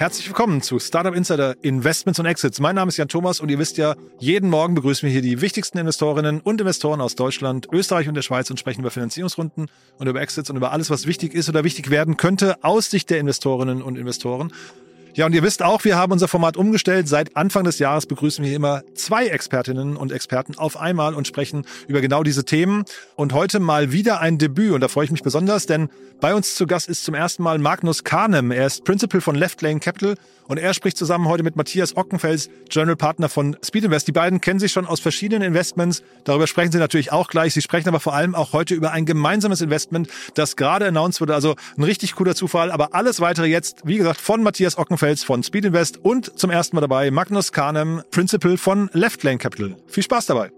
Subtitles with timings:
[0.00, 2.58] Herzlich willkommen zu Startup Insider Investments und Exits.
[2.58, 5.42] Mein Name ist Jan Thomas und ihr wisst ja, jeden Morgen begrüßen wir hier die
[5.42, 10.06] wichtigsten Investorinnen und Investoren aus Deutschland, Österreich und der Schweiz und sprechen über Finanzierungsrunden und
[10.06, 13.18] über Exits und über alles, was wichtig ist oder wichtig werden könnte aus Sicht der
[13.18, 14.54] Investorinnen und Investoren.
[15.14, 17.08] Ja, und ihr wisst auch, wir haben unser Format umgestellt.
[17.08, 21.64] Seit Anfang des Jahres begrüßen wir immer zwei Expertinnen und Experten auf einmal und sprechen
[21.88, 22.84] über genau diese Themen.
[23.16, 25.88] Und heute mal wieder ein Debüt und da freue ich mich besonders, denn
[26.20, 28.52] bei uns zu Gast ist zum ersten Mal Magnus Kahnem.
[28.52, 30.14] Er ist Principal von Left Lane Capital
[30.46, 34.06] und er spricht zusammen heute mit Matthias Ockenfels, General Partner von Speed Invest.
[34.06, 36.02] Die beiden kennen sich schon aus verschiedenen Investments.
[36.24, 37.54] Darüber sprechen sie natürlich auch gleich.
[37.54, 41.34] Sie sprechen aber vor allem auch heute über ein gemeinsames Investment, das gerade announced wurde.
[41.34, 42.70] Also ein richtig cooler Zufall.
[42.70, 46.76] Aber alles weitere jetzt, wie gesagt, von Matthias Ockenfels von Speed Invest und zum ersten
[46.76, 49.76] Mal dabei Magnus Kahnem, Principal von Left Lane Capital.
[49.86, 50.50] Viel Spaß dabei.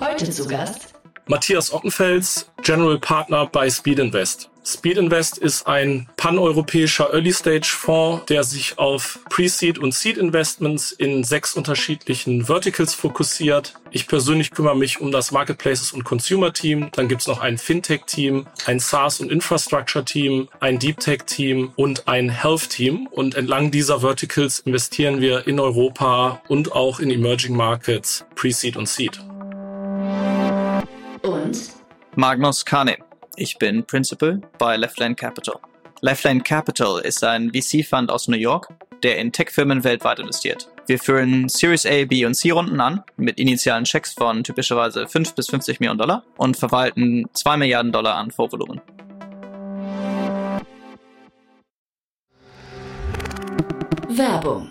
[0.00, 0.94] Heute zu Gast
[1.26, 4.48] Matthias Ockenfels, General Partner bei Speed Invest.
[4.64, 12.46] Speed Invest ist ein paneuropäischer Early-Stage-Fonds, der sich auf Pre-Seed und Seed-Investments in sechs unterschiedlichen
[12.46, 13.74] Verticals fokussiert.
[13.90, 16.88] Ich persönlich kümmere mich um das Marketplaces- und Consumer-Team.
[16.92, 23.08] Dann gibt's noch ein Fintech-Team, ein SaaS- und Infrastructure-Team, ein Deep-Tech-Team und ein Health-Team.
[23.10, 28.88] Und entlang dieser Verticals investieren wir in Europa und auch in Emerging Markets, Pre-Seed und
[28.88, 29.20] Seed.
[32.16, 32.96] Magnus Kane.
[33.34, 35.56] Ich bin Principal bei Leftland Capital.
[36.00, 38.68] Leftland Capital ist ein VC-Fund aus New York,
[39.02, 40.68] der in Tech-Firmen weltweit investiert.
[40.86, 45.48] Wir führen Series A, B und C-Runden an mit initialen Checks von typischerweise 5 bis
[45.48, 48.80] 50 Millionen Dollar und verwalten 2 Milliarden Dollar an Vorvolumen.
[54.08, 54.70] Werbung.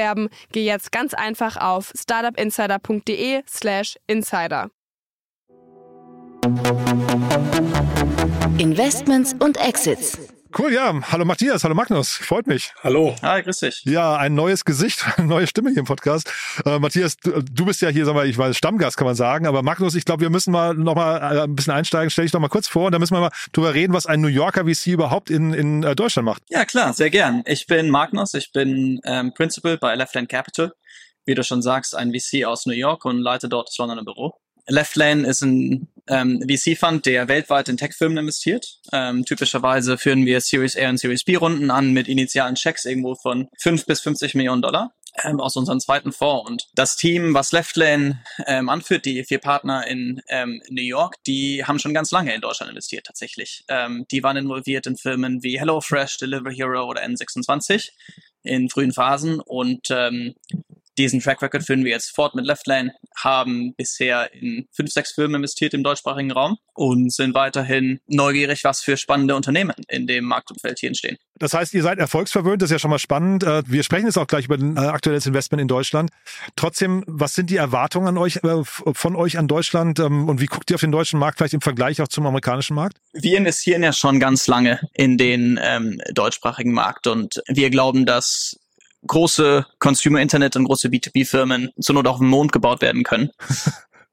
[0.51, 4.71] geh jetzt ganz einfach auf startupinsider.de/slash insider.
[8.57, 10.17] Investments und Exits.
[10.57, 10.93] Cool, ja.
[11.09, 12.13] Hallo Matthias, hallo Magnus.
[12.15, 12.73] Freut mich.
[12.83, 13.15] Hallo.
[13.21, 13.83] Hi, grüß dich.
[13.85, 16.29] Ja, ein neues Gesicht, eine neue Stimme hier im Podcast.
[16.65, 19.47] Äh, Matthias, du, du bist ja hier, sag mal, ich weiß, Stammgast kann man sagen,
[19.47, 22.09] aber Magnus, ich glaube, wir müssen mal noch mal äh, ein bisschen einsteigen.
[22.09, 24.19] Stell dich doch mal kurz vor und dann müssen wir mal drüber reden, was ein
[24.19, 26.43] New Yorker VC überhaupt in, in äh, Deutschland macht.
[26.49, 27.43] Ja, klar, sehr gern.
[27.45, 30.73] Ich bin Magnus, ich bin ähm, Principal bei Leftland Capital.
[31.23, 34.33] Wie du schon sagst, ein VC aus New York und leite dort das Londoner Büro.
[34.67, 38.79] Leftlane ist ein ähm, VC-Fund, der weltweit in Tech-Firmen investiert.
[38.93, 43.47] Ähm, typischerweise führen wir Series A und Series B-Runden an mit initialen Checks irgendwo von
[43.59, 46.49] 5 bis 50 Millionen Dollar ähm, aus unserem zweiten Fonds.
[46.49, 51.65] Und das Team, was Leftlane ähm, anführt, die vier Partner in ähm, New York, die
[51.65, 53.63] haben schon ganz lange in Deutschland investiert tatsächlich.
[53.67, 57.89] Ähm, die waren involviert in Firmen wie HelloFresh, Delivery Hero oder N26
[58.43, 60.33] in frühen Phasen und ähm,
[60.97, 65.35] diesen Track Record führen wir jetzt fort mit Leftlane, haben bisher in fünf, sechs Firmen
[65.35, 70.79] investiert im deutschsprachigen Raum und sind weiterhin neugierig, was für spannende Unternehmen in dem Marktumfeld
[70.79, 71.17] hier entstehen.
[71.35, 73.43] Das heißt, ihr seid erfolgsverwöhnt, das ist ja schon mal spannend.
[73.43, 76.11] Äh, Wir sprechen jetzt auch gleich über ein äh, aktuelles Investment in Deutschland.
[76.55, 80.45] Trotzdem, was sind die Erwartungen an euch, äh, von euch an Deutschland ähm, und wie
[80.45, 82.97] guckt ihr auf den deutschen Markt vielleicht im Vergleich auch zum amerikanischen Markt?
[83.13, 88.57] Wir investieren ja schon ganz lange in den ähm, deutschsprachigen Markt und wir glauben, dass
[89.07, 93.31] große Consumer Internet und große B2B-Firmen zur Not auf dem Mond gebaut werden können.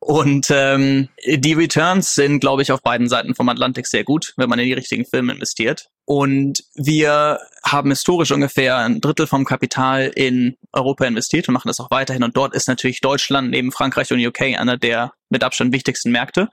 [0.01, 4.49] Und ähm, die Returns sind, glaube ich, auf beiden Seiten vom Atlantik sehr gut, wenn
[4.49, 5.89] man in die richtigen Firmen investiert.
[6.05, 11.81] Und wir haben historisch ungefähr ein Drittel vom Kapital in Europa investiert und machen das
[11.81, 12.23] auch weiterhin.
[12.23, 16.49] Und dort ist natürlich Deutschland neben Frankreich und UK einer der mit Abstand wichtigsten Märkte,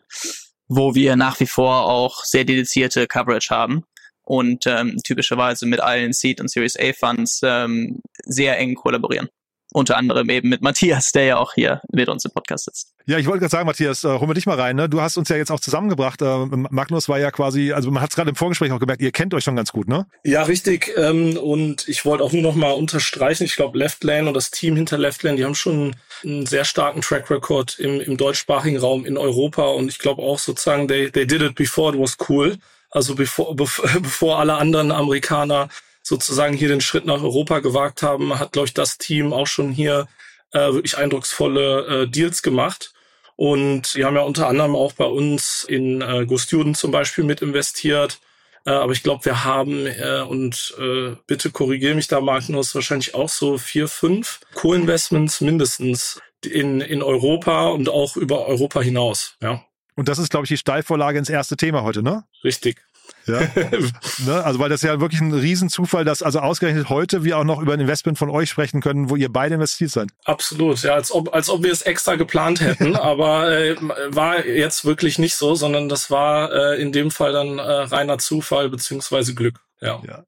[0.68, 3.86] wo wir nach wie vor auch sehr dedizierte Coverage haben
[4.25, 9.30] und ähm, typischerweise mit allen Seed und Series A Funds ähm, sehr eng kollaborieren.
[9.75, 12.94] unter anderem eben mit Matthias, der ja auch hier mit uns im Podcast sitzt.
[13.07, 14.77] Ja, ich wollte gerade sagen, Matthias, äh, holen wir dich mal rein.
[14.77, 14.88] Ne?
[14.88, 16.22] Du hast uns ja jetzt auch zusammengebracht.
[16.22, 19.12] Äh, Magnus war ja quasi, also man hat es gerade im Vorgespräch auch gemerkt, ihr
[19.12, 20.07] kennt euch schon ganz gut, ne?
[20.24, 20.94] Ja, richtig.
[20.95, 24.50] Ähm, und ich wollte auch nur noch mal unterstreichen, ich glaube, Left Lane und das
[24.50, 28.78] Team hinter Left Lane, die haben schon einen sehr starken Track Record im, im deutschsprachigen
[28.78, 29.68] Raum in Europa.
[29.68, 32.56] Und ich glaube auch sozusagen, they, they did it before it was cool.
[32.95, 35.68] Also bevor, bevor alle anderen Amerikaner
[36.01, 39.71] sozusagen hier den Schritt nach Europa gewagt haben, hat, glaube ich, das Team auch schon
[39.71, 40.07] hier
[40.53, 42.94] äh, wirklich eindrucksvolle äh, Deals gemacht.
[43.36, 47.25] Und die haben ja unter anderem auch bei uns in äh, Go Student zum Beispiel
[47.25, 48.19] mit investiert.
[48.65, 53.13] Äh, aber ich glaube, wir haben, äh, und äh, bitte korrigiere mich da, Magnus, wahrscheinlich
[53.13, 59.36] auch so vier, fünf Co-Investments mindestens in, in Europa und auch über Europa hinaus.
[59.42, 59.65] Ja.
[59.95, 62.24] Und das ist, glaube ich, die Steilvorlage ins erste Thema heute, ne?
[62.44, 62.83] Richtig.
[63.27, 63.39] Ja.
[64.25, 64.44] ne?
[64.44, 67.74] Also weil das ja wirklich ein Riesenzufall, dass also ausgerechnet heute wir auch noch über
[67.74, 70.09] ein Investment von euch sprechen können, wo ihr beide investiert seid.
[70.25, 74.86] Absolut, ja, als ob, als ob wir es extra geplant hätten, aber äh, war jetzt
[74.86, 79.33] wirklich nicht so, sondern das war äh, in dem Fall dann äh, reiner Zufall beziehungsweise
[79.33, 79.59] Glück.
[79.81, 80.01] Ja.
[80.07, 80.24] ja.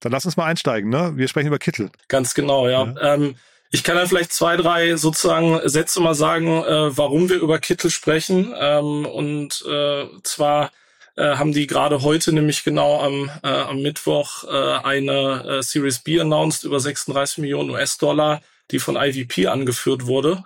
[0.00, 1.12] Dann lass uns mal einsteigen, ne?
[1.14, 1.90] Wir sprechen über Kittel.
[2.08, 2.86] Ganz genau, ja.
[2.86, 3.14] ja.
[3.14, 3.36] Ähm,
[3.72, 7.90] ich kann dann vielleicht zwei, drei sozusagen Sätze mal sagen, äh, warum wir über Kittel
[7.90, 8.54] sprechen.
[8.56, 10.70] Ähm, und äh, zwar
[11.16, 16.00] äh, haben die gerade heute nämlich genau am, äh, am Mittwoch äh, eine äh, Series
[16.00, 20.44] B announced über 36 Millionen US-Dollar, die von IVP angeführt wurde.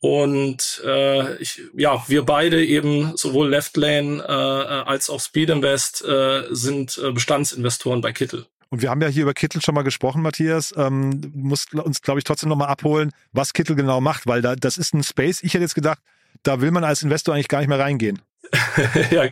[0.00, 5.50] Und äh, ich, ja, wir beide eben sowohl Left Lane äh, äh, als auch Speed
[5.50, 8.46] Invest äh, sind äh, Bestandsinvestoren bei Kittel.
[8.72, 10.72] Und wir haben ja hier über Kittel schon mal gesprochen, Matthias.
[10.78, 14.56] Ähm, du musst uns, glaube ich, trotzdem nochmal abholen, was Kittel genau macht, weil da,
[14.56, 15.42] das ist ein Space.
[15.42, 15.98] Ich hätte jetzt gedacht,
[16.42, 18.22] da will man als Investor eigentlich gar nicht mehr reingehen.
[19.10, 19.28] ja,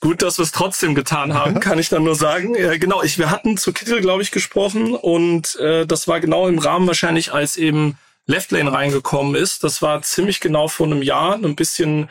[0.00, 2.54] Gut, dass wir es trotzdem getan haben, kann ich dann nur sagen.
[2.54, 6.48] Äh, genau, ich, wir hatten zu Kittel, glaube ich, gesprochen und äh, das war genau
[6.48, 9.62] im Rahmen wahrscheinlich, als eben Left Lane reingekommen ist.
[9.62, 12.08] Das war ziemlich genau vor einem Jahr, ein bisschen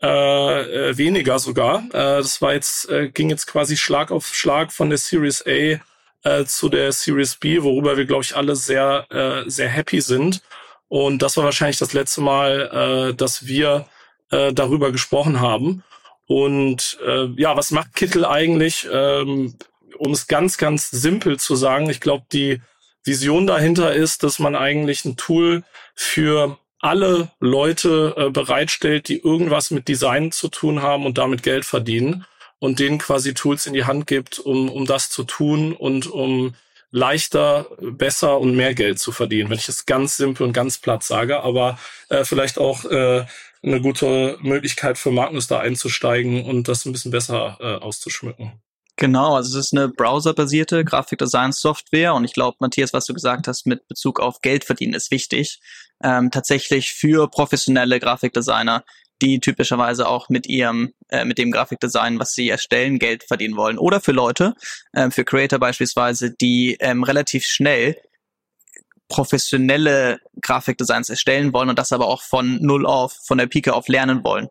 [0.00, 1.82] äh, äh, weniger sogar.
[1.88, 5.80] Äh, das war jetzt, äh, ging jetzt quasi Schlag auf Schlag von der Series A
[6.24, 10.42] äh, zu der Series B, worüber wir, glaube ich, alle sehr, äh, sehr happy sind.
[10.88, 13.86] Und das war wahrscheinlich das letzte Mal, äh, dass wir
[14.30, 15.82] äh, darüber gesprochen haben.
[16.26, 18.86] Und äh, ja, was macht Kittel eigentlich?
[18.90, 19.54] Ähm,
[19.98, 22.60] um es ganz, ganz simpel zu sagen, ich glaube, die
[23.04, 25.64] Vision dahinter ist, dass man eigentlich ein Tool
[25.94, 31.64] für alle Leute äh, bereitstellt, die irgendwas mit Design zu tun haben und damit Geld
[31.64, 32.26] verdienen
[32.62, 36.54] und denen quasi Tools in die Hand gibt, um, um das zu tun und um
[36.92, 41.02] leichter, besser und mehr Geld zu verdienen, wenn ich es ganz simpel und ganz platt
[41.02, 41.76] sage, aber
[42.08, 43.26] äh, vielleicht auch äh,
[43.64, 48.52] eine gute Möglichkeit für Magnus da einzusteigen und das ein bisschen besser äh, auszuschmücken.
[48.96, 53.66] Genau, also es ist eine browserbasierte Grafikdesign-Software und ich glaube, Matthias, was du gesagt hast
[53.66, 55.58] mit Bezug auf Geld verdienen ist wichtig.
[56.04, 58.84] Ähm, tatsächlich für professionelle Grafikdesigner,
[59.22, 63.78] die typischerweise auch mit ihrem, äh, mit dem Grafikdesign, was sie erstellen, Geld verdienen wollen.
[63.78, 64.54] Oder für Leute,
[64.92, 67.96] äh, für Creator beispielsweise, die ähm, relativ schnell
[69.08, 73.88] professionelle Grafikdesigns erstellen wollen und das aber auch von null auf, von der Pike auf
[73.88, 74.48] lernen wollen.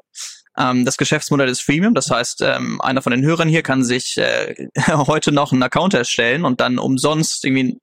[0.58, 4.18] Ähm, das Geschäftsmodell ist Freemium, das heißt, ähm, einer von den Hörern hier kann sich
[4.18, 7.80] äh, heute noch einen Account erstellen und dann umsonst irgendwie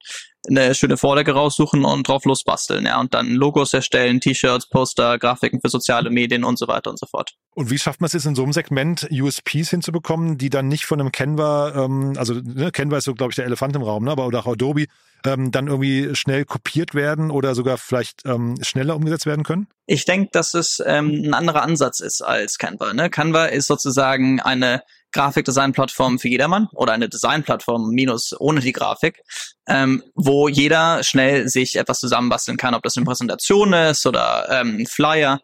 [0.49, 5.61] eine schöne Vorlage raussuchen und drauf losbasteln, ja, und dann Logos erstellen, T-Shirts, Poster, Grafiken
[5.61, 7.35] für soziale Medien und so weiter und so fort.
[7.55, 10.85] Und wie schafft man es jetzt in so einem Segment, USPs hinzubekommen, die dann nicht
[10.85, 14.05] von einem Canva, ähm, also ne, Canva ist so, glaube ich, der Elefant im Raum,
[14.05, 14.87] ne, aber oder auch Adobe,
[15.25, 19.69] ähm, dann irgendwie schnell kopiert werden oder sogar vielleicht ähm, schneller umgesetzt werden können?
[19.87, 22.93] Ich denke, dass es ähm, ein anderer Ansatz ist als Canva.
[22.93, 23.11] Ne?
[23.11, 29.23] Canva ist sozusagen eine Grafikdesign-Plattform für jedermann oder eine Design-Plattform minus ohne die Grafik,
[29.69, 34.79] ähm, wo jeder schnell sich etwas zusammenbasteln kann, ob das eine Präsentation ist oder ähm,
[34.81, 35.41] ein Flyer.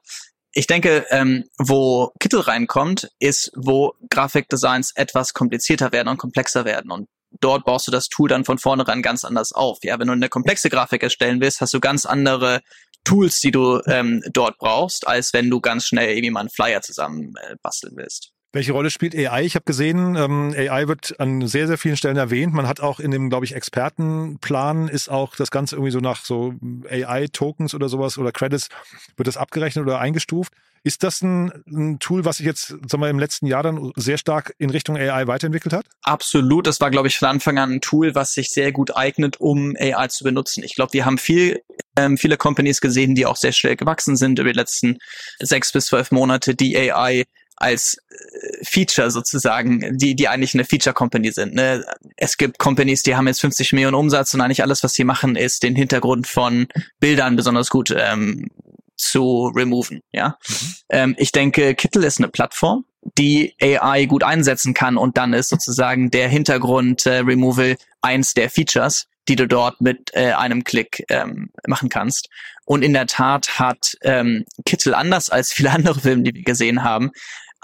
[0.52, 6.92] Ich denke, ähm, wo Kittel reinkommt, ist, wo Grafikdesigns etwas komplizierter werden und komplexer werden.
[6.92, 7.08] Und
[7.40, 9.78] dort baust du das Tool dann von vornherein ganz anders auf.
[9.82, 12.60] Ja, wenn du eine komplexe Grafik erstellen willst, hast du ganz andere
[13.04, 16.80] Tools, die du ähm, dort brauchst, als wenn du ganz schnell irgendwie mal einen Flyer
[16.80, 18.33] zusammen äh, basteln willst.
[18.54, 19.42] Welche Rolle spielt AI?
[19.42, 22.54] Ich habe gesehen, ähm, AI wird an sehr, sehr vielen Stellen erwähnt.
[22.54, 26.24] Man hat auch in dem, glaube ich, Expertenplan ist auch das Ganze irgendwie so nach
[26.24, 26.54] so
[26.88, 28.68] AI-Tokens oder sowas oder Credits
[29.16, 30.52] wird das abgerechnet oder eingestuft.
[30.84, 34.18] Ist das ein, ein Tool, was sich jetzt sagen wir, im letzten Jahr dann sehr
[34.18, 35.86] stark in Richtung AI weiterentwickelt hat?
[36.02, 36.68] Absolut.
[36.68, 39.74] Das war, glaube ich, von Anfang an ein Tool, was sich sehr gut eignet, um
[39.80, 40.62] AI zu benutzen.
[40.62, 41.60] Ich glaube, wir haben viel,
[41.96, 44.98] ähm, viele Companies gesehen, die auch sehr schnell gewachsen sind über die letzten
[45.40, 47.24] sechs bis zwölf Monate, die AI
[47.56, 51.54] als äh, Feature sozusagen, die, die eigentlich eine Feature Company sind.
[51.54, 51.84] Ne?
[52.16, 55.36] Es gibt Companies, die haben jetzt 50 Millionen Umsatz und eigentlich alles, was sie machen,
[55.36, 56.66] ist den Hintergrund von
[57.00, 58.48] Bildern besonders gut ähm,
[58.96, 60.00] zu removen.
[60.12, 60.74] Ja, mhm.
[60.90, 62.84] ähm, ich denke, Kittel ist eine Plattform,
[63.18, 68.50] die AI gut einsetzen kann und dann ist sozusagen der Hintergrund äh, Removal eins der
[68.50, 72.28] Features, die du dort mit äh, einem Klick ähm, machen kannst.
[72.66, 76.82] Und in der Tat hat ähm, Kittel anders als viele andere Filme, die wir gesehen
[76.82, 77.10] haben,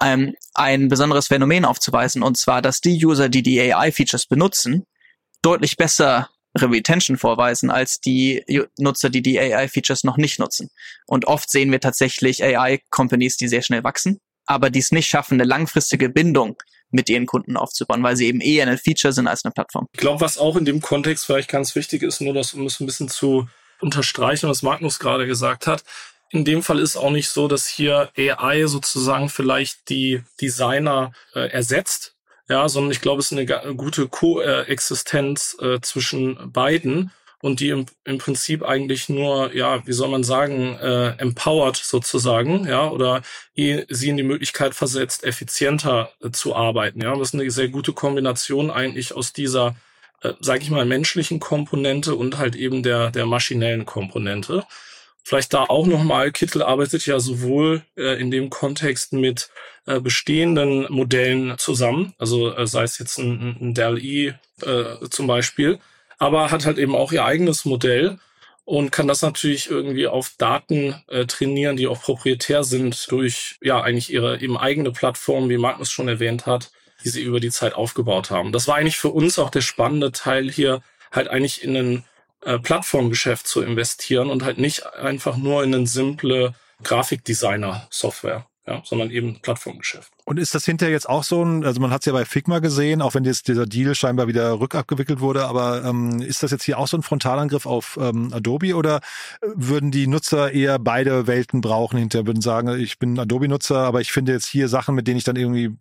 [0.02, 4.84] ähm, ein besonderes Phänomen aufzuweisen, und zwar, dass die User, die die AI-Features benutzen,
[5.42, 6.28] deutlich besser
[6.58, 8.44] Retention vorweisen als die
[8.78, 10.68] Nutzer, die die AI-Features noch nicht nutzen.
[11.06, 15.34] Und oft sehen wir tatsächlich AI-Companies, die sehr schnell wachsen, aber die es nicht schaffen,
[15.34, 16.56] eine langfristige Bindung
[16.90, 19.86] mit ihren Kunden aufzubauen, weil sie eben eher ein Feature sind als eine Plattform.
[19.92, 22.80] Ich glaube, was auch in dem Kontext vielleicht ganz wichtig ist, nur das um es
[22.80, 23.48] ein bisschen zu
[23.80, 25.84] unterstreichen, was Magnus gerade gesagt hat.
[26.32, 31.50] In dem Fall ist auch nicht so, dass hier AI sozusagen vielleicht die Designer äh,
[31.50, 32.14] ersetzt,
[32.48, 37.10] ja, sondern ich glaube, es ist eine gute Koexistenz äh, zwischen beiden
[37.42, 42.66] und die im, im Prinzip eigentlich nur, ja, wie soll man sagen, äh, empowered sozusagen,
[42.66, 43.22] ja, oder
[43.54, 47.00] sie in die Möglichkeit versetzt, effizienter äh, zu arbeiten.
[47.02, 49.74] Ja, das ist eine sehr gute Kombination eigentlich aus dieser,
[50.22, 54.64] äh, sage ich mal, menschlichen Komponente und halt eben der der maschinellen Komponente.
[55.22, 59.50] Vielleicht da auch nochmal, Kittel arbeitet ja sowohl äh, in dem Kontext mit
[59.86, 65.78] äh, bestehenden Modellen zusammen, also äh, sei es jetzt ein, ein Dell-E äh, zum Beispiel,
[66.18, 68.18] aber hat halt eben auch ihr eigenes Modell
[68.64, 73.80] und kann das natürlich irgendwie auf Daten äh, trainieren, die auch proprietär sind durch ja
[73.80, 76.70] eigentlich ihre eben eigene Plattform, wie Magnus schon erwähnt hat,
[77.02, 78.52] die sie über die Zeit aufgebaut haben.
[78.52, 82.04] Das war eigentlich für uns auch der spannende Teil hier, halt eigentlich in ein
[82.42, 89.10] äh, Plattformgeschäft zu investieren und halt nicht einfach nur in eine simple Grafikdesigner-Software ja, sondern
[89.10, 90.12] eben Plattformgeschäft.
[90.24, 92.60] Und ist das hinterher jetzt auch so ein, also man hat es ja bei Figma
[92.60, 96.62] gesehen, auch wenn jetzt dieser Deal scheinbar wieder rückabgewickelt wurde, aber ähm, ist das jetzt
[96.62, 99.00] hier auch so ein Frontalangriff auf ähm, Adobe oder
[99.42, 104.12] würden die Nutzer eher beide Welten brauchen hinterher, würden sagen, ich bin Adobe-Nutzer, aber ich
[104.12, 105.72] finde jetzt hier Sachen, mit denen ich dann irgendwie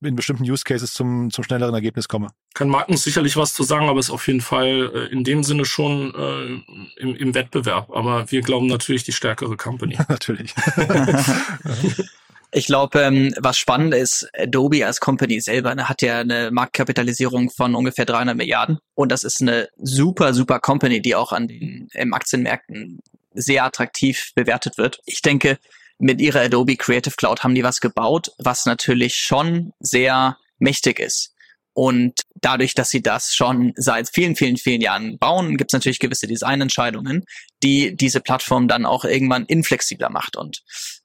[0.00, 2.28] in bestimmten Use Cases zum, zum schnelleren Ergebnis komme.
[2.54, 5.64] Kann Magnus sicherlich was zu sagen, aber ist auf jeden Fall äh, in dem Sinne
[5.64, 7.90] schon äh, im, im Wettbewerb.
[7.94, 9.98] Aber wir glauben natürlich die stärkere Company.
[10.08, 10.54] natürlich.
[12.54, 17.48] Ich glaube, ähm, was spannend ist, Adobe als Company selber ne, hat ja eine Marktkapitalisierung
[17.48, 21.88] von ungefähr 300 Milliarden und das ist eine super, super Company, die auch an den
[21.94, 23.00] im Aktienmärkten
[23.32, 25.00] sehr attraktiv bewertet wird.
[25.06, 25.58] Ich denke,
[26.02, 31.32] mit ihrer Adobe Creative Cloud haben die was gebaut, was natürlich schon sehr mächtig ist.
[31.74, 36.00] Und dadurch, dass sie das schon seit vielen, vielen, vielen Jahren bauen, gibt es natürlich
[36.00, 37.24] gewisse Designentscheidungen,
[37.62, 40.36] die diese Plattform dann auch irgendwann inflexibler macht.
[40.36, 40.62] Und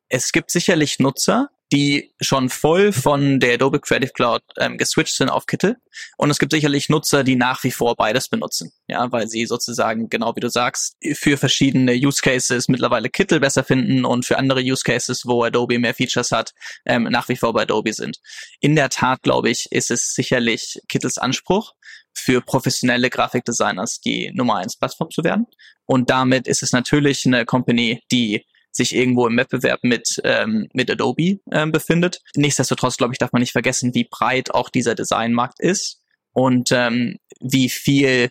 [0.10, 5.30] es gibt sicherlich Nutzer, die schon voll von der Adobe Creative Cloud ähm, geswitcht sind
[5.30, 5.78] auf Kittel.
[6.18, 8.72] Und es gibt sicherlich Nutzer, die nach wie vor beides benutzen.
[8.88, 13.64] Ja, weil sie sozusagen, genau wie du sagst, für verschiedene Use Cases mittlerweile Kittel besser
[13.64, 16.54] finden und für andere Use Cases, wo Adobe mehr Features hat,
[16.86, 18.20] ähm, nach wie vor bei Adobe sind.
[18.62, 21.74] In der Tat, glaube ich, ist es sicherlich Kittels Anspruch,
[22.18, 25.46] für professionelle Grafikdesigners die Nummer eins Plattform zu werden.
[25.86, 28.46] Und damit ist es natürlich eine Company, die
[28.78, 32.22] sich irgendwo im Wettbewerb mit, ähm, mit Adobe ähm, befindet.
[32.36, 37.18] Nichtsdestotrotz, glaube ich, darf man nicht vergessen, wie breit auch dieser Designmarkt ist und ähm,
[37.40, 38.30] wie viel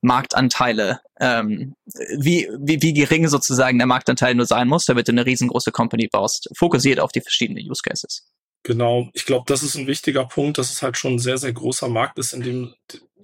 [0.00, 1.74] Marktanteile, ähm,
[2.16, 6.08] wie, wie, wie gering sozusagen der Marktanteil nur sein muss, damit du eine riesengroße Company
[6.08, 8.26] baust, fokussiert auf die verschiedenen Use Cases.
[8.64, 11.52] Genau, ich glaube, das ist ein wichtiger Punkt, dass es halt schon ein sehr, sehr
[11.52, 12.74] großer Markt ist, in dem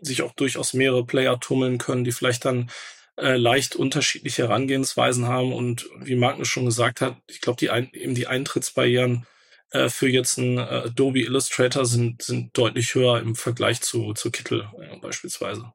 [0.01, 2.71] sich auch durchaus mehrere Player tummeln können, die vielleicht dann
[3.19, 7.91] äh, leicht unterschiedliche Herangehensweisen haben und wie Magnus schon gesagt hat, ich glaube, die ein,
[7.93, 9.27] eben die Eintrittsbarrieren
[9.71, 14.31] äh, für jetzt ein äh, Adobe Illustrator sind, sind deutlich höher im Vergleich zu, zu
[14.31, 15.73] Kittel äh, beispielsweise.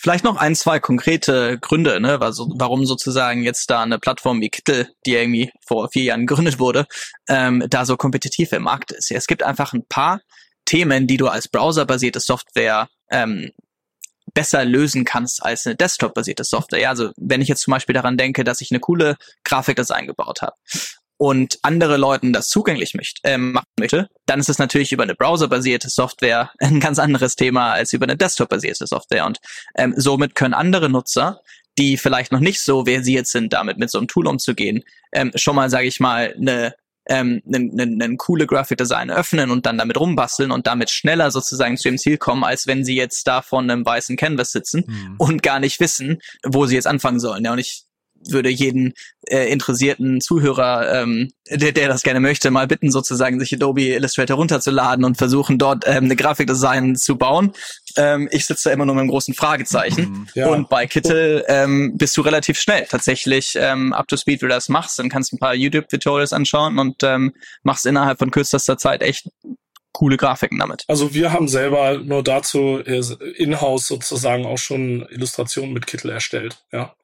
[0.00, 4.48] Vielleicht noch ein, zwei konkrete Gründe, ne, also warum sozusagen jetzt da eine Plattform wie
[4.48, 6.86] Kittel, die irgendwie vor vier Jahren gegründet wurde,
[7.28, 9.10] ähm, da so kompetitiv im Markt ist.
[9.10, 10.20] Ja, es gibt einfach ein paar
[10.64, 13.50] Themen, die du als browserbasierte Software ähm,
[14.38, 16.78] besser lösen kannst als eine Desktop-basierte Software.
[16.78, 19.90] Ja, also wenn ich jetzt zum Beispiel daran denke, dass ich eine coole Grafik das
[19.90, 20.52] eingebaut habe
[21.16, 25.16] und andere Leuten das zugänglich möcht, äh, machen möchte, dann ist es natürlich über eine
[25.16, 29.26] browserbasierte Software ein ganz anderes Thema als über eine Desktop-basierte Software.
[29.26, 29.40] Und
[29.76, 31.40] ähm, somit können andere Nutzer,
[31.76, 35.56] die vielleicht noch nicht so versiert sind, damit mit so einem Tool umzugehen, ähm, schon
[35.56, 36.76] mal, sage ich mal, eine
[37.08, 41.30] ähm, einen, einen, einen coole Graphic Design öffnen und dann damit rumbasteln und damit schneller
[41.30, 44.84] sozusagen zu ihrem Ziel kommen, als wenn sie jetzt da vor einem weißen Canvas sitzen
[44.86, 45.14] mhm.
[45.18, 47.44] und gar nicht wissen, wo sie jetzt anfangen sollen.
[47.44, 47.87] Ja, und ich
[48.26, 48.94] würde jeden
[49.26, 54.36] äh, interessierten Zuhörer, ähm, der, der das gerne möchte, mal bitten, sozusagen sich Adobe Illustrator
[54.36, 57.52] runterzuladen und versuchen dort ähm, eine Grafikdesign zu bauen.
[57.96, 60.10] Ähm, ich sitze da immer nur mit einem großen Fragezeichen.
[60.10, 60.26] Mhm.
[60.34, 60.48] Ja.
[60.48, 64.48] Und bei Kittel ähm, bist du relativ schnell tatsächlich ähm, up to speed, wie du
[64.48, 64.98] das machst.
[64.98, 67.32] Dann kannst du ein paar YouTube-Tutorials anschauen und ähm,
[67.62, 69.28] machst innerhalb von kürzester Zeit echt
[69.92, 70.84] coole Grafiken damit.
[70.86, 73.02] Also wir haben selber nur dazu äh,
[73.36, 76.62] in-house sozusagen auch schon Illustrationen mit Kittel erstellt.
[76.72, 76.94] Ja.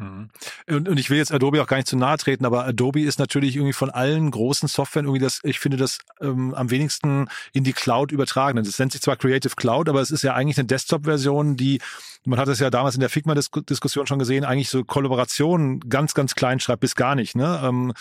[0.00, 0.30] Mhm.
[0.66, 3.18] Und, und ich will jetzt Adobe auch gar nicht zu nahe treten, aber Adobe ist
[3.18, 7.64] natürlich irgendwie von allen großen Softwaren irgendwie das, ich finde das ähm, am wenigsten in
[7.64, 8.62] die Cloud übertragen.
[8.62, 11.80] Das nennt sich zwar Creative Cloud, aber es ist ja eigentlich eine Desktop-Version, die,
[12.24, 16.34] man hat es ja damals in der Figma-Diskussion schon gesehen, eigentlich so Kollaborationen ganz, ganz
[16.34, 17.36] klein schreibt bis gar nicht.
[17.36, 17.60] Ne?
[17.62, 17.92] Ähm,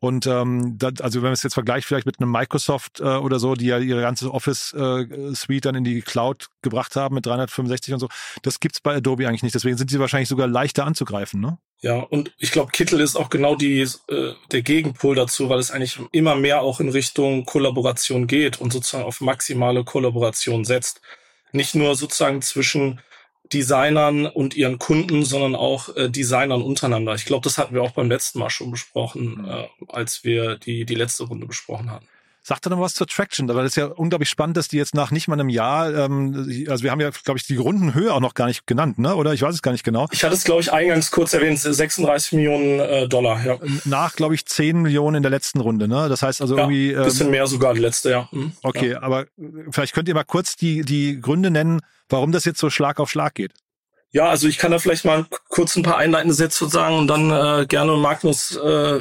[0.00, 3.38] und ähm, das, also wenn man es jetzt vergleicht vielleicht mit einem Microsoft äh, oder
[3.38, 8.00] so, die ja ihre ganze Office-Suite dann in die Cloud gebracht haben mit 365 und
[8.00, 8.08] so,
[8.42, 9.54] das gibt's bei Adobe eigentlich nicht.
[9.54, 11.58] Deswegen sind sie wahrscheinlich sogar leichter anzugreifen, ne?
[11.80, 15.70] Ja, und ich glaube, Kittel ist auch genau die, äh, der Gegenpol dazu, weil es
[15.70, 21.00] eigentlich immer mehr auch in Richtung Kollaboration geht und sozusagen auf maximale Kollaboration setzt.
[21.52, 23.00] Nicht nur sozusagen zwischen
[23.52, 27.14] Designern und ihren Kunden, sondern auch äh, Designern untereinander.
[27.14, 30.84] Ich glaube, das hatten wir auch beim letzten Mal schon besprochen, äh, als wir die,
[30.84, 32.06] die letzte Runde besprochen hatten.
[32.48, 33.46] Sagt er noch was zur Traction?
[33.46, 36.66] Weil das ist ja unglaublich spannend, dass die jetzt nach nicht mal einem Jahr, ähm,
[36.66, 39.14] also wir haben ja, glaube ich, die Rundenhöhe auch noch gar nicht genannt, ne?
[39.16, 40.06] Oder ich weiß es gar nicht genau.
[40.12, 43.58] Ich hatte es, glaube ich, eingangs kurz erwähnt, 36 Millionen äh, Dollar, ja.
[43.84, 46.08] Nach, glaube ich, 10 Millionen in der letzten Runde, ne?
[46.08, 46.92] Das heißt also ja, irgendwie.
[46.92, 48.30] Ähm, bisschen mehr sogar die letzte, ja.
[48.30, 49.02] Hm, okay, ja.
[49.02, 49.26] aber
[49.70, 53.10] vielleicht könnt ihr mal kurz die, die Gründe nennen, warum das jetzt so Schlag auf
[53.10, 53.52] Schlag geht.
[54.10, 57.30] Ja, also ich kann da vielleicht mal kurz ein paar einleitende Sätze sagen und dann
[57.30, 59.00] äh, gerne Magnus äh,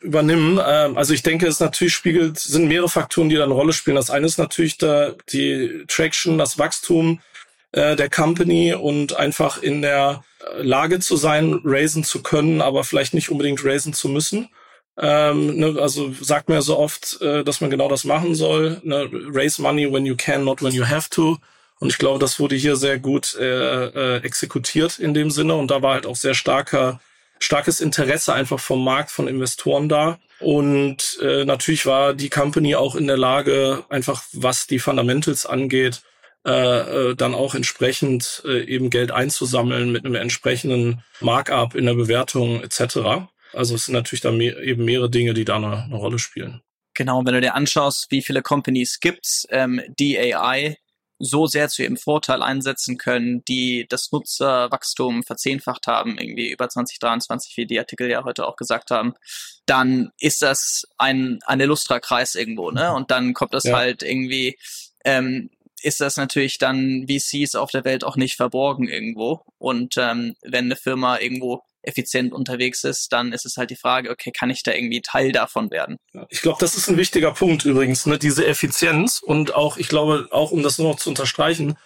[0.00, 0.58] übernehmen.
[0.58, 3.94] Äh, also ich denke, es natürlich spiegelt, sind mehrere Faktoren, die da eine Rolle spielen.
[3.94, 7.20] Das eine ist natürlich der, die Traction, das Wachstum
[7.70, 10.24] äh, der Company und einfach in der
[10.56, 14.48] Lage zu sein, raisen zu können, aber vielleicht nicht unbedingt raisen zu müssen.
[14.98, 18.80] Ähm, ne, also sagt mir so oft, äh, dass man genau das machen soll.
[18.82, 19.08] Ne?
[19.32, 21.38] Raise money when you can, not when you have to.
[21.82, 25.56] Und ich glaube, das wurde hier sehr gut äh, äh, exekutiert in dem Sinne.
[25.56, 27.00] Und da war halt auch sehr starker,
[27.40, 30.20] starkes Interesse einfach vom Markt, von Investoren da.
[30.38, 36.02] Und äh, natürlich war die Company auch in der Lage, einfach was die Fundamentals angeht,
[36.46, 41.94] äh, äh, dann auch entsprechend äh, eben Geld einzusammeln mit einem entsprechenden Markup in der
[41.94, 43.26] Bewertung etc.
[43.52, 46.62] Also es sind natürlich da me eben mehrere Dinge, die da eine, eine Rolle spielen.
[46.94, 50.76] Genau, wenn du dir anschaust, wie viele Companies gibt's, ähm, die AI
[51.24, 57.56] so sehr zu ihrem Vorteil einsetzen können, die das Nutzerwachstum verzehnfacht haben, irgendwie über 2023,
[57.56, 59.14] wie die Artikel ja heute auch gesagt haben,
[59.64, 62.92] dann ist das ein, ein Illustra-Kreis irgendwo, ne?
[62.92, 63.76] Und dann kommt das ja.
[63.76, 64.58] halt irgendwie,
[65.04, 69.42] ähm, ist das natürlich dann VCs auf der Welt auch nicht verborgen irgendwo.
[69.58, 74.10] Und ähm, wenn eine Firma irgendwo effizient unterwegs ist, dann ist es halt die Frage,
[74.10, 75.98] okay, kann ich da irgendwie Teil davon werden?
[76.28, 78.18] Ich glaube, das ist ein wichtiger Punkt übrigens, ne?
[78.18, 81.76] diese Effizienz und auch, ich glaube, auch um das nur noch zu unterstreichen,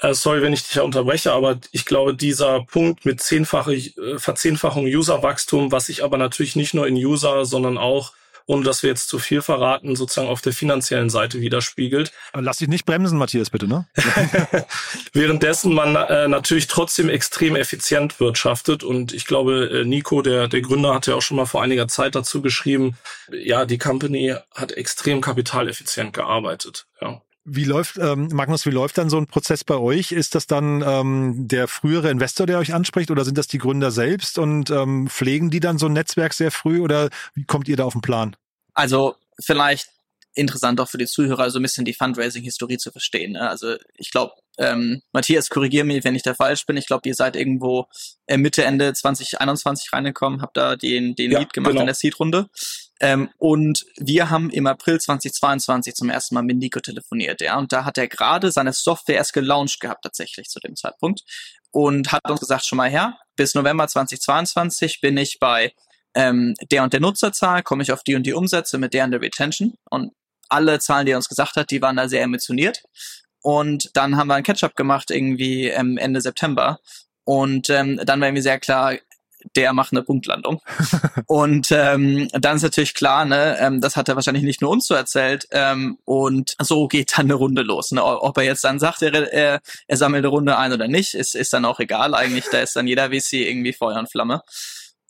[0.00, 4.18] äh, sorry, wenn ich dich ja unterbreche, aber ich glaube, dieser Punkt mit zehnfache äh,
[4.18, 8.12] Verzehnfachung Userwachstum, was sich aber natürlich nicht nur in User, sondern auch
[8.46, 12.12] ohne dass wir jetzt zu viel verraten, sozusagen auf der finanziellen Seite widerspiegelt.
[12.34, 13.86] Lass dich nicht bremsen, Matthias, bitte, ne?
[15.12, 20.60] Währenddessen man äh, natürlich trotzdem extrem effizient wirtschaftet und ich glaube, äh, Nico, der, der
[20.60, 22.96] Gründer, hat ja auch schon mal vor einiger Zeit dazu geschrieben,
[23.30, 27.22] ja, die Company hat extrem kapitaleffizient gearbeitet, ja.
[27.52, 30.12] Wie läuft, ähm, Magnus, wie läuft dann so ein Prozess bei euch?
[30.12, 33.90] Ist das dann ähm, der frühere Investor, der euch anspricht, oder sind das die Gründer
[33.90, 37.76] selbst und ähm, pflegen die dann so ein Netzwerk sehr früh oder wie kommt ihr
[37.76, 38.36] da auf den Plan?
[38.74, 39.88] Also vielleicht
[40.34, 43.32] interessant auch für die Zuhörer, so ein bisschen die Fundraising-Historie zu verstehen.
[43.32, 43.48] Ne?
[43.48, 46.76] Also ich glaube, ähm, Matthias, korrigier mich, wenn ich da falsch bin.
[46.76, 47.86] Ich glaube, ihr seid irgendwo
[48.26, 51.82] äh, Mitte, Ende 2021 reingekommen, habt da den, den ja, Lead gemacht genau.
[51.82, 52.48] in der Seed-Runde.
[53.00, 57.58] Ähm, und wir haben im April 2022 zum ersten Mal mit Nico telefoniert, ja.
[57.58, 61.22] Und da hat er gerade seine Software erst gelauncht gehabt, tatsächlich zu dem Zeitpunkt.
[61.72, 65.72] Und hat uns gesagt, schon mal her, bis November 2022 bin ich bei
[66.14, 69.12] ähm, der und der Nutzerzahl, komme ich auf die und die Umsätze mit der und
[69.12, 69.74] der Retention.
[69.88, 70.12] Und
[70.48, 72.82] alle Zahlen, die er uns gesagt hat, die waren da sehr emotioniert.
[73.42, 76.80] Und dann haben wir ein Catch-up gemacht, irgendwie ähm, Ende September.
[77.24, 78.94] Und ähm, dann war irgendwie sehr klar,
[79.56, 80.60] der macht eine Punktlandung.
[81.26, 84.86] und ähm, dann ist natürlich klar, ne, ähm, das hat er wahrscheinlich nicht nur uns
[84.86, 85.46] so erzählt.
[85.50, 87.92] Ähm, und so geht dann eine Runde los.
[87.92, 88.04] Ne?
[88.04, 91.34] Ob er jetzt dann sagt, er, er, er sammelt eine Runde ein oder nicht, ist,
[91.34, 92.46] ist dann auch egal eigentlich.
[92.50, 94.42] Da ist dann jeder VC irgendwie Feuer und Flamme.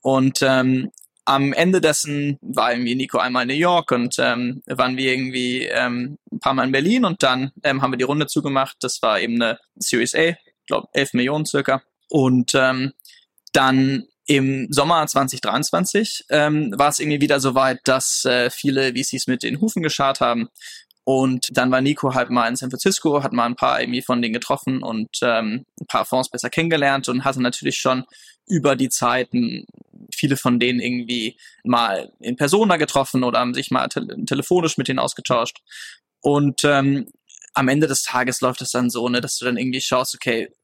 [0.02, 0.90] Und ähm,
[1.24, 5.64] am Ende dessen war irgendwie Nico einmal in New York und ähm, waren wir irgendwie
[5.64, 8.76] ähm, ein paar Mal in Berlin und dann ähm, haben wir die Runde zugemacht.
[8.80, 11.82] Das war eben eine Series A, ich glaube 11 Millionen circa.
[12.08, 12.92] Und ähm,
[13.52, 19.26] dann Im Sommer 2023 ähm, war es irgendwie wieder so weit, dass äh, viele VCs
[19.26, 20.50] mit den Hufen geschart haben.
[21.02, 24.22] Und dann war Nico halt mal in San Francisco, hat mal ein paar irgendwie von
[24.22, 28.04] denen getroffen und ähm, ein paar Fonds besser kennengelernt und hatte natürlich schon
[28.46, 29.66] über die Zeiten
[30.14, 34.86] viele von denen irgendwie mal in Persona getroffen oder haben sich mal te telefonisch mit
[34.86, 35.58] denen ausgetauscht.
[36.20, 37.08] Und ähm,
[37.54, 40.54] am Ende des Tages läuft es dann so, ne, dass du dann irgendwie schaust, okay,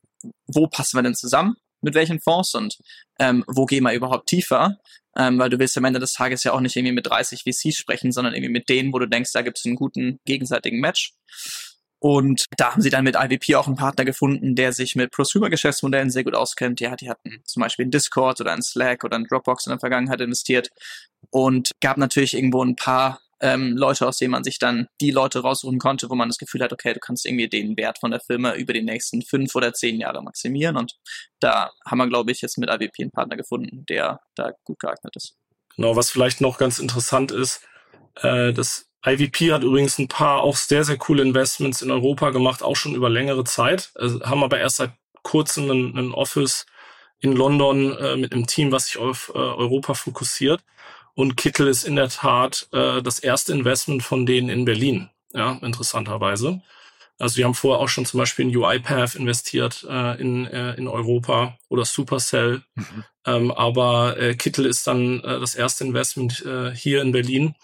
[0.46, 1.56] wo passen wir denn zusammen?
[1.86, 2.76] Mit welchen Fonds und
[3.18, 4.76] ähm, wo gehen wir überhaupt tiefer?
[5.16, 7.76] Ähm, weil du willst am Ende des Tages ja auch nicht irgendwie mit 30 VCs
[7.76, 11.14] sprechen, sondern irgendwie mit denen, wo du denkst, da gibt es einen guten gegenseitigen Match.
[11.98, 16.10] Und da haben sie dann mit IVP auch einen Partner gefunden, der sich mit Prosumer-Geschäftsmodellen
[16.10, 16.80] sehr gut auskennt.
[16.80, 19.80] Ja, die hatten zum Beispiel in Discord oder in Slack oder in Dropbox in der
[19.80, 20.68] Vergangenheit investiert
[21.30, 25.40] und gab natürlich irgendwo ein paar ähm, Leute, aus denen man sich dann die Leute
[25.40, 28.20] raussuchen konnte, wo man das Gefühl hat, okay, du kannst irgendwie den Wert von der
[28.20, 30.76] Firma über die nächsten fünf oder zehn Jahre maximieren.
[30.76, 30.96] Und
[31.40, 35.14] da haben wir, glaube ich, jetzt mit IVP einen Partner gefunden, der da gut geeignet
[35.16, 35.34] ist.
[35.76, 37.62] Genau, was vielleicht noch ganz interessant ist,
[38.22, 42.62] äh, das IVP hat übrigens ein paar auch sehr, sehr coole Investments in Europa gemacht,
[42.62, 46.66] auch schon über längere Zeit, also haben aber erst seit kurzem ein, ein Office
[47.20, 50.62] in London äh, mit einem Team, was sich auf äh, Europa fokussiert.
[51.16, 55.58] Und Kittel ist in der Tat äh, das erste Investment von denen in Berlin, ja,
[55.62, 56.60] interessanterweise.
[57.18, 60.86] Also wir haben vorher auch schon zum Beispiel in UiPath investiert äh, in, äh, in
[60.86, 62.62] Europa oder Supercell.
[62.74, 63.04] Mhm.
[63.24, 67.54] Ähm, aber äh, Kittel ist dann äh, das erste Investment äh, hier in Berlin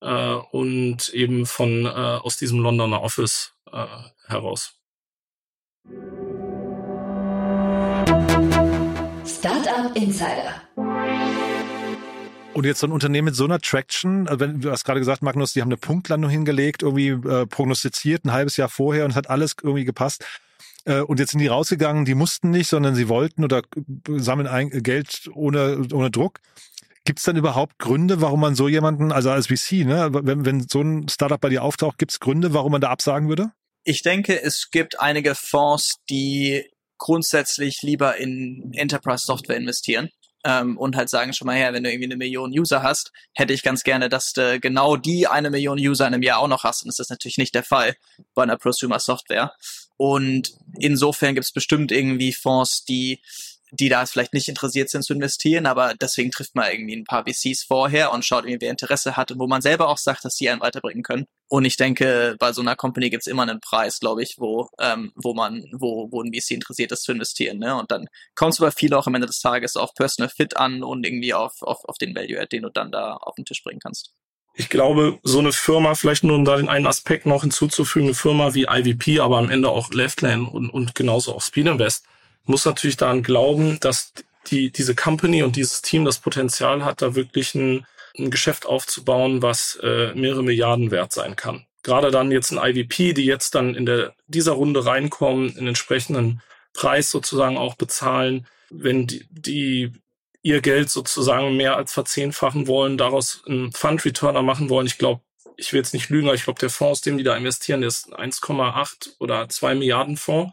[0.00, 3.86] äh, und eben von äh, aus diesem Londoner Office äh,
[4.26, 4.72] heraus.
[9.26, 10.62] Startup Insider.
[12.56, 15.20] Und jetzt so ein Unternehmen mit so einer Traction, also wenn, du hast gerade gesagt,
[15.20, 19.16] Magnus, die haben eine Punktlandung hingelegt, irgendwie äh, prognostiziert ein halbes Jahr vorher und es
[19.16, 20.24] hat alles irgendwie gepasst.
[20.86, 23.60] Äh, und jetzt sind die rausgegangen, die mussten nicht, sondern sie wollten oder
[24.06, 26.40] sammeln ein, Geld ohne, ohne Druck.
[27.04, 30.66] Gibt es dann überhaupt Gründe, warum man so jemanden, also als VC, ne, wenn, wenn
[30.66, 33.50] so ein Startup bei dir auftaucht, gibt es Gründe, warum man da absagen würde?
[33.84, 36.64] Ich denke, es gibt einige Fonds, die
[36.96, 40.08] grundsätzlich lieber in Enterprise-Software investieren
[40.46, 43.52] ähm, und halt sagen schon mal her, wenn du irgendwie eine Million User hast, hätte
[43.52, 46.62] ich ganz gerne, dass du genau die eine Million User in einem Jahr auch noch
[46.62, 46.84] hast.
[46.84, 47.96] Und das ist natürlich nicht der Fall
[48.34, 49.52] bei einer Prosumer Software.
[49.96, 53.20] Und insofern gibt es bestimmt irgendwie Fonds, die
[53.72, 57.24] die da vielleicht nicht interessiert sind zu investieren, aber deswegen trifft man irgendwie ein paar
[57.26, 60.36] VCs vorher und schaut irgendwie, wer Interesse hat und wo man selber auch sagt, dass
[60.36, 61.26] die einen weiterbringen können.
[61.48, 65.12] Und ich denke, bei so einer Company gibt's immer einen Preis, glaube ich, wo, ähm,
[65.14, 67.58] wo man, wo, wo ein VC interessiert ist zu investieren.
[67.58, 67.76] Ne?
[67.76, 70.82] Und dann kommt es aber viel auch am Ende des Tages auf Personal Fit an
[70.82, 73.80] und irgendwie auf, auf, auf den Value, den du dann da auf den Tisch bringen
[73.80, 74.12] kannst.
[74.58, 78.14] Ich glaube, so eine Firma, vielleicht nur um da den einen Aspekt noch hinzuzufügen, eine
[78.14, 82.06] Firma wie IVP, aber am Ende auch Leftland und, und genauso auch Speed Invest,
[82.44, 84.14] muss natürlich daran glauben, dass
[84.50, 87.86] die, diese Company und dieses Team das Potenzial hat, da wirklich ein,
[88.18, 91.66] ein Geschäft aufzubauen, was äh, mehrere Milliarden wert sein kann.
[91.82, 96.42] Gerade dann jetzt ein IVP, die jetzt dann in der, dieser Runde reinkommen, einen entsprechenden
[96.72, 99.92] Preis sozusagen auch bezahlen, wenn die, die
[100.42, 104.86] ihr Geld sozusagen mehr als verzehnfachen wollen, daraus einen Fund-Returner machen wollen.
[104.86, 105.22] Ich glaube,
[105.56, 107.88] ich will jetzt nicht lügen, aber ich glaube, der Fonds, dem die da investieren, der
[107.88, 110.52] ist 1,8 oder 2 Milliarden Fonds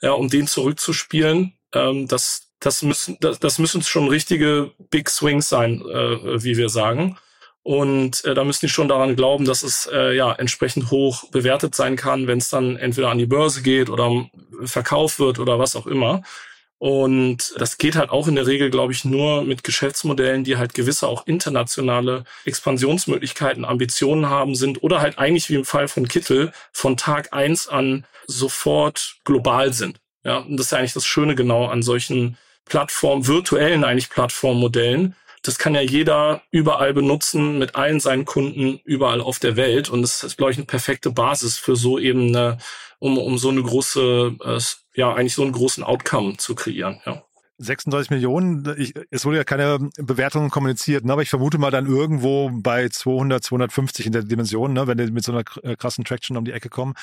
[0.00, 5.48] ja, um den zurückzuspielen, ähm, das, das müssen, das, das müssen schon richtige Big Swings
[5.48, 7.18] sein, äh, wie wir sagen.
[7.62, 11.74] Und äh, da müssen die schon daran glauben, dass es äh, ja entsprechend hoch bewertet
[11.74, 14.28] sein kann, wenn es dann entweder an die Börse geht oder
[14.64, 16.22] verkauft wird oder was auch immer.
[16.78, 20.72] Und das geht halt auch in der Regel, glaube ich, nur mit Geschäftsmodellen, die halt
[20.72, 26.52] gewisse auch internationale Expansionsmöglichkeiten, Ambitionen haben sind oder halt eigentlich wie im Fall von Kittel
[26.72, 30.00] von Tag eins an sofort global sind.
[30.24, 35.16] Ja, und das ist ja eigentlich das Schöne genau an solchen Plattformen, virtuellen eigentlich Plattformmodellen.
[35.42, 39.88] Das kann ja jeder überall benutzen mit allen seinen Kunden überall auf der Welt.
[39.88, 42.58] Und das ist, glaube ich, eine perfekte Basis für so eben eine,
[42.98, 44.60] um, um so eine große äh,
[44.94, 47.00] ja eigentlich so einen großen Outcome zu kreieren.
[47.06, 47.22] Ja.
[47.60, 51.86] 36 Millionen, ich, es wurde ja keine Bewertungen kommuniziert, ne, aber ich vermute mal dann
[51.86, 56.04] irgendwo bei 200, 250 in der Dimension, ne, wenn die mit so einer äh, krassen
[56.04, 56.94] Traction um die Ecke kommen.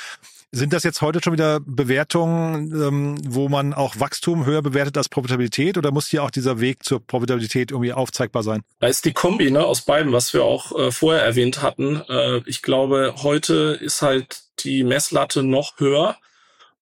[0.52, 5.10] Sind das jetzt heute schon wieder Bewertungen, ähm, wo man auch Wachstum höher bewertet als
[5.10, 8.63] Profitabilität oder muss hier auch dieser Weg zur Profitabilität irgendwie aufzeigbar sein?
[8.80, 12.02] Da ist die Kombi ne, aus beiden, was wir auch äh, vorher erwähnt hatten.
[12.10, 16.17] Äh, ich glaube, heute ist halt die Messlatte noch höher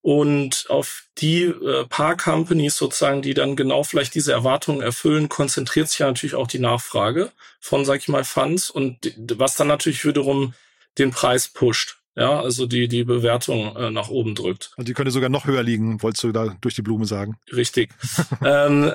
[0.05, 5.89] und auf die äh, paar Companies sozusagen, die dann genau vielleicht diese Erwartungen erfüllen, konzentriert
[5.89, 10.05] sich ja natürlich auch die Nachfrage von, sag ich mal, Funds und was dann natürlich
[10.05, 10.53] wiederum
[10.99, 11.97] den Preis pusht.
[12.15, 14.71] Ja, also die die Bewertung äh, nach oben drückt.
[14.77, 17.37] Und die könnte sogar noch höher liegen, wolltest du da durch die Blume sagen?
[17.51, 17.89] Richtig.
[18.45, 18.93] ähm,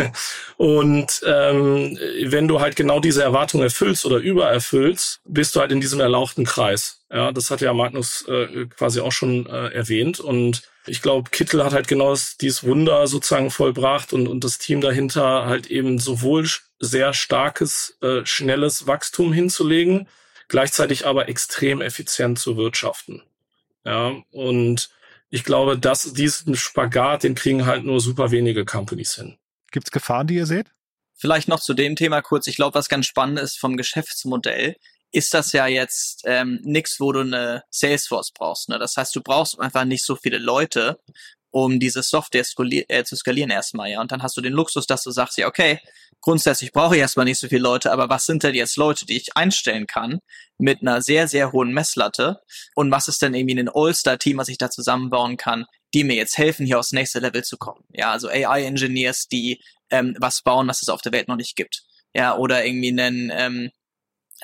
[0.56, 5.80] und ähm, wenn du halt genau diese Erwartung erfüllst oder übererfüllst, bist du halt in
[5.80, 7.00] diesem erlauchten Kreis.
[7.10, 11.64] Ja, das hat ja Magnus äh, quasi auch schon äh, erwähnt und ich glaube, Kittel
[11.64, 15.98] hat halt genau das, dieses Wunder sozusagen vollbracht und, und das Team dahinter halt eben
[15.98, 16.46] sowohl
[16.78, 20.08] sehr starkes, äh, schnelles Wachstum hinzulegen,
[20.48, 23.22] gleichzeitig aber extrem effizient zu wirtschaften.
[23.84, 24.90] Ja, und
[25.30, 29.38] ich glaube, dass diesen Spagat, den kriegen halt nur super wenige Companies hin.
[29.70, 30.72] Gibt's Gefahren, die ihr seht?
[31.14, 32.46] Vielleicht noch zu dem Thema kurz.
[32.46, 34.76] Ich glaube, was ganz spannend ist vom Geschäftsmodell,
[35.12, 38.68] ist das ja jetzt ähm, nichts, wo du eine Salesforce brauchst.
[38.68, 38.78] Ne?
[38.78, 40.98] Das heißt, du brauchst einfach nicht so viele Leute,
[41.50, 44.00] um diese Software skalier äh, zu skalieren erstmal, ja.
[44.00, 45.80] Und dann hast du den Luxus, dass du sagst, ja, okay,
[46.20, 49.16] grundsätzlich brauche ich erstmal nicht so viele Leute, aber was sind denn jetzt Leute, die
[49.16, 50.20] ich einstellen kann
[50.58, 52.40] mit einer sehr, sehr hohen Messlatte?
[52.74, 56.38] Und was ist denn irgendwie ein All-Star-Team, was ich da zusammenbauen kann, die mir jetzt
[56.38, 57.84] helfen, hier aufs nächste Level zu kommen?
[57.92, 61.84] Ja, also AI-Engineers, die ähm, was bauen, was es auf der Welt noch nicht gibt.
[62.14, 63.70] Ja, oder irgendwie einen ähm,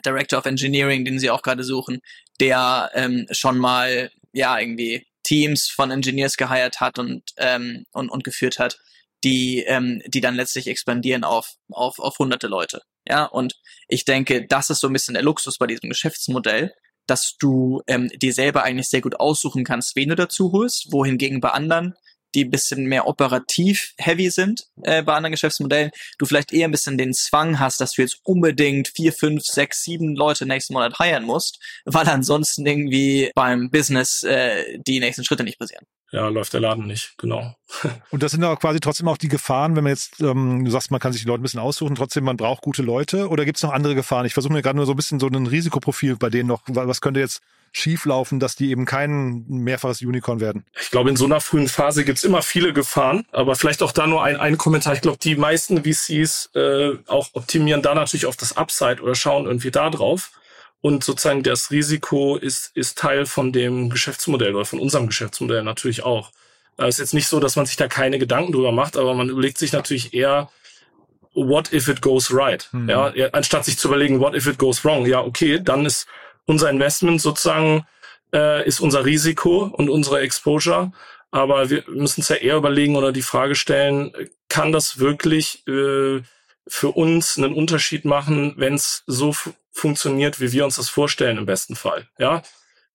[0.04, 2.00] Director of Engineering, den sie auch gerade suchen,
[2.40, 8.24] der ähm, schon mal ja irgendwie Teams von Engineers geheiert hat und, ähm, und, und
[8.24, 8.78] geführt hat,
[9.24, 12.82] die, ähm, die dann letztlich expandieren auf, auf, auf hunderte Leute.
[13.08, 13.54] Ja, und
[13.88, 16.72] ich denke, das ist so ein bisschen der Luxus bei diesem Geschäftsmodell,
[17.06, 21.40] dass du ähm, dir selber eigentlich sehr gut aussuchen kannst, wen du dazu holst, wohingegen
[21.40, 21.94] bei anderen
[22.34, 26.70] die ein bisschen mehr operativ heavy sind äh, bei anderen Geschäftsmodellen, du vielleicht eher ein
[26.70, 30.98] bisschen den Zwang hast, dass du jetzt unbedingt vier, fünf, sechs, sieben Leute nächsten Monat
[30.98, 36.52] heiren musst, weil ansonsten irgendwie beim Business äh, die nächsten Schritte nicht passieren ja, läuft
[36.52, 37.54] der Laden nicht, genau.
[38.10, 40.90] Und das sind aber quasi trotzdem auch die Gefahren, wenn man jetzt, ähm, du sagst,
[40.90, 43.56] man kann sich die Leute ein bisschen aussuchen, trotzdem man braucht gute Leute oder gibt
[43.56, 44.26] es noch andere Gefahren?
[44.26, 47.00] Ich versuche mir gerade nur so ein bisschen so ein Risikoprofil bei denen noch, was
[47.00, 47.40] könnte jetzt
[47.72, 50.64] schieflaufen, dass die eben kein mehrfaches Unicorn werden?
[50.80, 54.06] Ich glaube, in so einer frühen Phase gibt's immer viele Gefahren, aber vielleicht auch da
[54.06, 54.92] nur ein, ein Kommentar.
[54.94, 59.46] Ich glaube, die meisten VCs äh, auch optimieren da natürlich auf das Upside oder schauen
[59.46, 60.30] irgendwie da drauf.
[60.82, 66.02] Und sozusagen das Risiko ist, ist Teil von dem Geschäftsmodell oder von unserem Geschäftsmodell natürlich
[66.02, 66.32] auch.
[66.76, 69.28] Es ist jetzt nicht so, dass man sich da keine Gedanken drüber macht, aber man
[69.28, 70.50] überlegt sich natürlich eher,
[71.34, 72.68] what if it goes right?
[72.72, 72.88] Mhm.
[72.88, 75.06] Ja, anstatt sich zu überlegen, what if it goes wrong?
[75.06, 76.06] Ja, okay, dann ist
[76.46, 77.86] unser Investment sozusagen,
[78.32, 80.92] äh, ist unser Risiko und unsere Exposure.
[81.30, 84.12] Aber wir müssen es ja eher überlegen oder die Frage stellen,
[84.48, 86.20] kann das wirklich äh,
[86.68, 89.34] für uns einen Unterschied machen, wenn es so
[89.70, 92.06] funktioniert, wie wir uns das vorstellen im besten Fall.
[92.18, 92.42] Ja.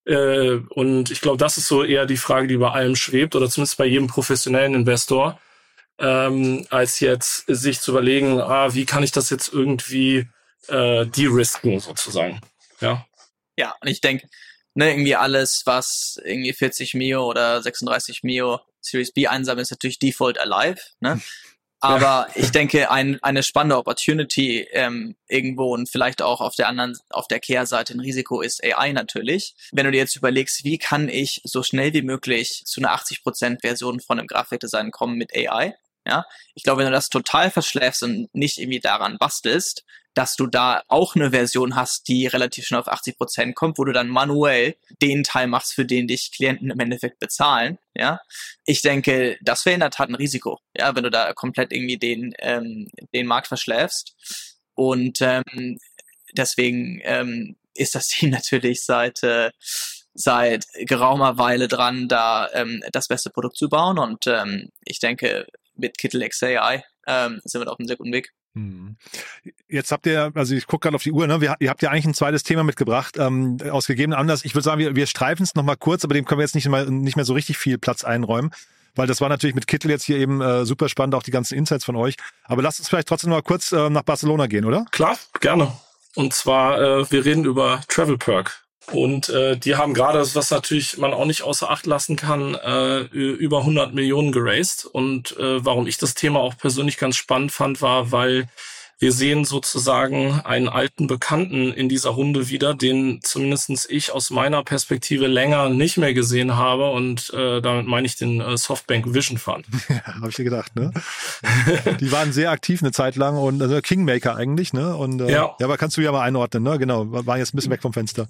[0.06, 3.50] Äh, und ich glaube, das ist so eher die Frage, die bei allem schwebt, oder
[3.50, 5.40] zumindest bei jedem professionellen Investor,
[6.00, 10.28] ähm, als jetzt sich zu überlegen, ah, wie kann ich das jetzt irgendwie
[10.68, 12.42] äh, de-risken sozusagen.
[12.80, 13.06] Ja.
[13.58, 14.28] Ja, und ich denke,
[14.76, 20.00] ne, irgendwie alles, was irgendwie 40 Mio oder 36 Mio Series B einsammeln, ist natürlich
[20.00, 20.80] Default Alive.
[21.00, 21.20] Ne?
[21.80, 22.28] Aber ja.
[22.36, 27.28] ich denke, ein, eine spannende Opportunity ähm, irgendwo und vielleicht auch auf der anderen, auf
[27.28, 29.56] der Kehrseite ein Risiko ist AI natürlich.
[29.72, 33.62] Wenn du dir jetzt überlegst, wie kann ich so schnell wie möglich zu einer 80%
[33.62, 35.76] Version von einem Grafikdesign kommen mit AI?
[36.08, 39.84] Ja, ich glaube, wenn du das total verschläfst und nicht irgendwie daran bastelst,
[40.18, 43.86] dass du da auch eine Version hast, die relativ schnell auf 80 Prozent kommt, wo
[43.86, 47.78] du dann manuell den Teil machst, für den dich Klienten im Endeffekt bezahlen.
[47.94, 48.20] Ja,
[48.66, 50.60] ich denke, das wäre in der Tat ein Risiko.
[50.76, 54.16] Ja, wenn du da komplett irgendwie den ähm, den Markt verschläfst
[54.74, 55.78] und ähm,
[56.36, 59.52] deswegen ähm, ist das Team natürlich seit äh,
[60.16, 65.46] seit geraumer Weile dran, da ähm, das beste Produkt zu bauen und ähm, ich denke,
[65.76, 68.34] mit Kittle XAI ähm, sind wir auf einem sehr guten Weg.
[68.58, 68.96] Hm.
[69.70, 71.56] Jetzt habt ihr, also ich gucke gerade auf die Uhr, ne?
[71.60, 74.44] Ihr habt ja eigentlich ein zweites Thema mitgebracht, ähm, aus gegebenen Anlass.
[74.44, 76.68] Ich würde sagen, wir, wir streifen es nochmal kurz, aber dem können wir jetzt nicht,
[76.68, 78.52] mal, nicht mehr so richtig viel Platz einräumen,
[78.96, 81.56] weil das war natürlich mit Kittel jetzt hier eben äh, super spannend, auch die ganzen
[81.56, 82.16] Insights von euch.
[82.46, 84.86] Aber lasst uns vielleicht trotzdem mal kurz äh, nach Barcelona gehen, oder?
[84.92, 85.72] Klar, gerne.
[86.16, 88.67] Und zwar, äh, wir reden über Travel Perk.
[88.92, 93.00] Und äh, die haben gerade, was natürlich man auch nicht außer Acht lassen kann, äh,
[93.00, 94.86] über 100 Millionen geraced.
[94.86, 98.48] Und äh, warum ich das Thema auch persönlich ganz spannend fand, war, weil
[99.00, 104.64] wir sehen sozusagen einen alten Bekannten in dieser Runde wieder, den zumindestens ich aus meiner
[104.64, 106.90] Perspektive länger nicht mehr gesehen habe.
[106.90, 109.66] Und äh, damit meine ich den äh, Softbank Vision Fund.
[109.90, 110.92] Ja, habe ich dir gedacht, ne?
[112.00, 114.96] Die waren sehr aktiv eine Zeit lang und also Kingmaker eigentlich, ne?
[114.96, 115.56] Und äh, ja.
[115.60, 116.78] ja, aber kannst du ja mal einordnen, ne?
[116.78, 118.28] Genau, waren jetzt ein bisschen weg vom Fenster.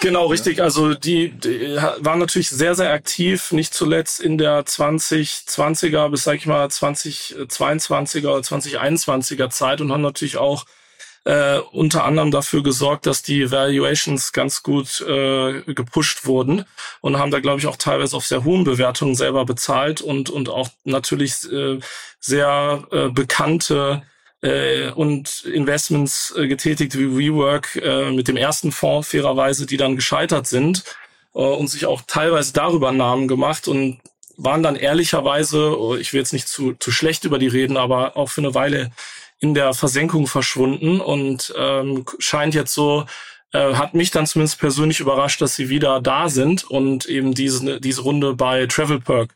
[0.00, 0.60] Genau, richtig.
[0.62, 6.36] Also die, die waren natürlich sehr, sehr aktiv, nicht zuletzt in der 2020er bis, sag
[6.36, 10.66] ich mal, 2022er oder 2021er Zeit und haben natürlich auch
[11.24, 16.66] äh, unter anderem dafür gesorgt, dass die Valuations ganz gut äh, gepusht wurden
[17.00, 20.48] und haben da, glaube ich, auch teilweise auf sehr hohen Bewertungen selber bezahlt und, und
[20.50, 21.80] auch natürlich äh,
[22.20, 24.02] sehr äh, bekannte
[24.42, 29.96] äh, und Investments äh, getätigt wie WeWork äh, mit dem ersten Fonds fairerweise, die dann
[29.96, 30.84] gescheitert sind
[31.34, 34.00] äh, und sich auch teilweise darüber Namen gemacht und
[34.36, 38.16] waren dann ehrlicherweise, oh, ich will jetzt nicht zu, zu schlecht über die reden, aber
[38.16, 38.90] auch für eine Weile
[39.38, 43.06] in der Versenkung verschwunden und ähm, scheint jetzt so,
[43.52, 47.80] äh, hat mich dann zumindest persönlich überrascht, dass sie wieder da sind und eben diese,
[47.80, 49.34] diese Runde bei Travel Perk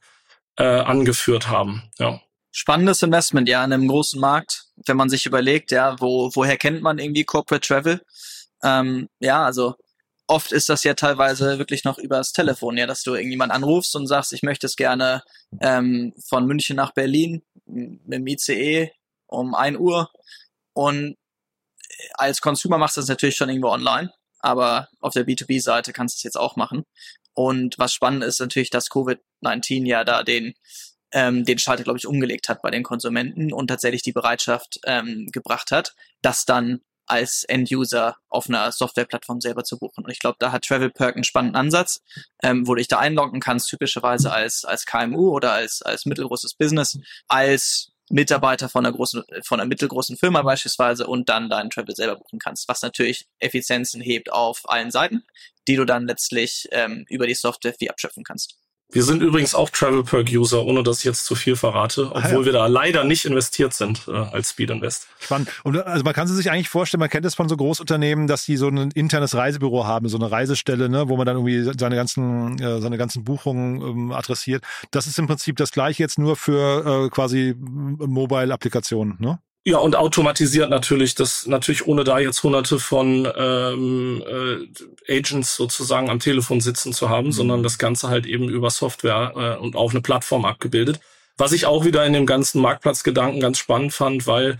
[0.56, 1.82] äh, angeführt haben.
[1.98, 2.20] Ja.
[2.52, 6.82] Spannendes Investment, ja, in einem großen Markt, wenn man sich überlegt, ja, wo, woher kennt
[6.82, 8.00] man irgendwie Corporate Travel?
[8.62, 9.74] Ähm, ja, also
[10.26, 14.06] oft ist das ja teilweise wirklich noch übers Telefon, ja, dass du irgendjemand anrufst und
[14.06, 15.22] sagst, ich möchte es gerne
[15.60, 18.92] ähm, von München nach Berlin mit dem ICE
[19.26, 20.10] um ein Uhr.
[20.72, 21.16] Und
[22.14, 26.18] als Consumer machst du das natürlich schon irgendwo online, aber auf der B2B-Seite kannst du
[26.18, 26.84] es jetzt auch machen.
[27.34, 30.54] Und was spannend ist natürlich, dass Covid-19 ja da den
[31.12, 35.28] ähm, den Schalter, glaube ich, umgelegt hat bei den Konsumenten und tatsächlich die Bereitschaft ähm,
[35.32, 40.04] gebracht hat, das dann als End-User auf einer Softwareplattform selber zu buchen.
[40.04, 42.02] Und ich glaube, da hat Travel Perk einen spannenden Ansatz,
[42.42, 46.54] ähm, wo du dich da einloggen kannst, typischerweise als, als KMU oder als, als mittelgroßes
[46.54, 51.94] Business, als Mitarbeiter von einer großen, von einer mittelgroßen Firma beispielsweise und dann deinen Travel
[51.96, 55.24] selber buchen kannst, was natürlich Effizienzen hebt auf allen Seiten,
[55.66, 58.59] die du dann letztlich ähm, über die Software viel abschöpfen kannst.
[58.92, 62.22] Wir sind übrigens auch Travel Perk User, ohne dass ich jetzt zu viel verrate, obwohl
[62.22, 62.44] ah, ja.
[62.44, 65.06] wir da leider nicht investiert sind äh, als Speed Invest.
[65.20, 65.48] Spannend.
[65.62, 68.56] Und also man kann sich eigentlich vorstellen, man kennt es von so Großunternehmen, dass die
[68.56, 72.58] so ein internes Reisebüro haben, so eine Reisestelle, ne, wo man dann irgendwie seine ganzen
[72.58, 74.64] äh, seine ganzen Buchungen ähm, adressiert.
[74.90, 79.38] Das ist im Prinzip das gleiche jetzt nur für äh, quasi Mobile Applikationen, ne?
[79.64, 86.08] Ja, und automatisiert natürlich, das natürlich ohne da jetzt hunderte von ähm, äh, Agents sozusagen
[86.08, 87.32] am Telefon sitzen zu haben, mhm.
[87.32, 91.00] sondern das Ganze halt eben über Software äh, und auch eine Plattform abgebildet.
[91.36, 94.58] Was ich auch wieder in dem ganzen Marktplatzgedanken ganz spannend fand, weil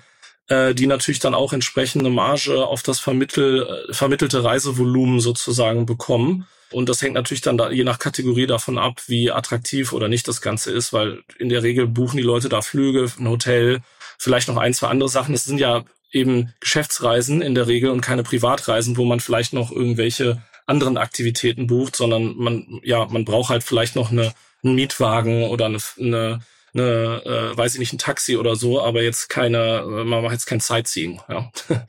[0.49, 6.47] äh, die natürlich dann auch entsprechende Marge auf das vermittel, äh, vermittelte Reisevolumen sozusagen bekommen.
[6.73, 10.29] Und das hängt natürlich dann da, je nach Kategorie davon ab, wie attraktiv oder nicht
[10.29, 13.81] das Ganze ist, weil in der Regel buchen die Leute da Flüge, ein Hotel,
[14.21, 15.35] vielleicht noch ein, zwei andere Sachen.
[15.35, 19.73] Es sind ja eben Geschäftsreisen in der Regel und keine Privatreisen, wo man vielleicht noch
[19.73, 25.45] irgendwelche anderen Aktivitäten bucht, sondern man, ja, man braucht halt vielleicht noch eine, einen Mietwagen
[25.45, 26.41] oder eine, eine,
[26.75, 30.47] eine äh, weiß ich nicht, ein Taxi oder so, aber jetzt keine, man macht jetzt
[30.47, 31.51] kein Sightseeing, ja.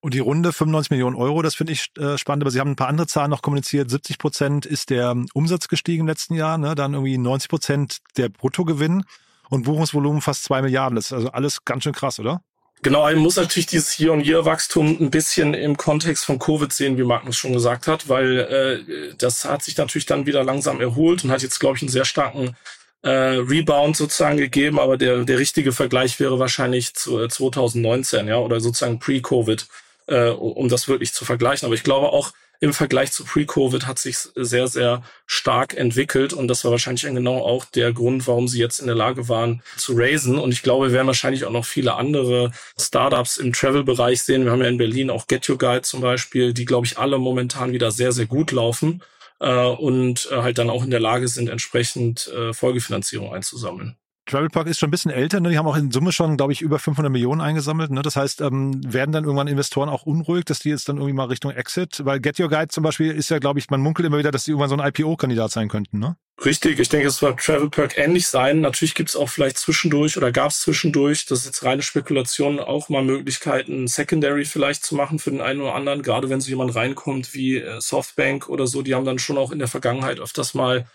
[0.00, 2.76] Und die Runde 95 Millionen Euro, das finde ich äh, spannend, aber Sie haben ein
[2.76, 3.90] paar andere Zahlen noch kommuniziert.
[3.90, 6.76] 70 Prozent ist der Umsatz gestiegen im letzten Jahr, ne?
[6.76, 9.04] dann irgendwie 90 Prozent der Bruttogewinn
[9.50, 10.96] und Buchungsvolumen fast zwei Milliarden.
[10.96, 12.42] Das ist also alles ganz schön krass, oder?
[12.82, 17.36] Genau, man muss natürlich dieses Year-on-Year-Wachstum ein bisschen im Kontext von Covid sehen, wie Magnus
[17.36, 21.42] schon gesagt hat, weil äh, das hat sich natürlich dann wieder langsam erholt und hat
[21.42, 22.54] jetzt, glaube ich, einen sehr starken
[23.02, 28.38] äh, Rebound sozusagen gegeben, aber der, der richtige Vergleich wäre wahrscheinlich zu, äh, 2019, ja,
[28.38, 29.66] oder sozusagen pre-Covid,
[30.08, 31.66] äh, um das wirklich zu vergleichen.
[31.66, 36.32] Aber ich glaube auch, im Vergleich zu Pre-Covid hat sich sehr, sehr stark entwickelt.
[36.32, 39.62] Und das war wahrscheinlich genau auch der Grund, warum sie jetzt in der Lage waren
[39.76, 40.38] zu raisen.
[40.38, 44.44] Und ich glaube, wir werden wahrscheinlich auch noch viele andere Startups im Travel-Bereich sehen.
[44.44, 47.18] Wir haben ja in Berlin auch Get Your Guide zum Beispiel, die, glaube ich, alle
[47.18, 49.02] momentan wieder sehr, sehr gut laufen
[49.40, 53.96] äh, und äh, halt dann auch in der Lage sind, entsprechend äh, Folgefinanzierung einzusammeln.
[54.26, 55.50] Travel Park ist schon ein bisschen älter, ne?
[55.50, 57.90] die haben auch in Summe schon, glaube ich, über 500 Millionen eingesammelt.
[57.90, 58.02] Ne?
[58.02, 61.24] Das heißt, ähm, werden dann irgendwann Investoren auch unruhig, dass die jetzt dann irgendwie mal
[61.24, 64.18] Richtung Exit, weil Get Your Guide zum Beispiel ist ja, glaube ich, man munkelt immer
[64.18, 66.16] wieder, dass die irgendwann so ein IPO-Kandidat sein könnten, ne?
[66.44, 68.60] Richtig, ich denke, es wird Travel Perk ähnlich sein.
[68.60, 72.60] Natürlich gibt es auch vielleicht zwischendurch oder gab es zwischendurch, das ist jetzt reine Spekulation,
[72.60, 76.50] auch mal Möglichkeiten, Secondary vielleicht zu machen für den einen oder anderen, gerade wenn so
[76.50, 80.20] jemand reinkommt wie äh, Softbank oder so, die haben dann schon auch in der Vergangenheit
[80.20, 80.86] öfters mal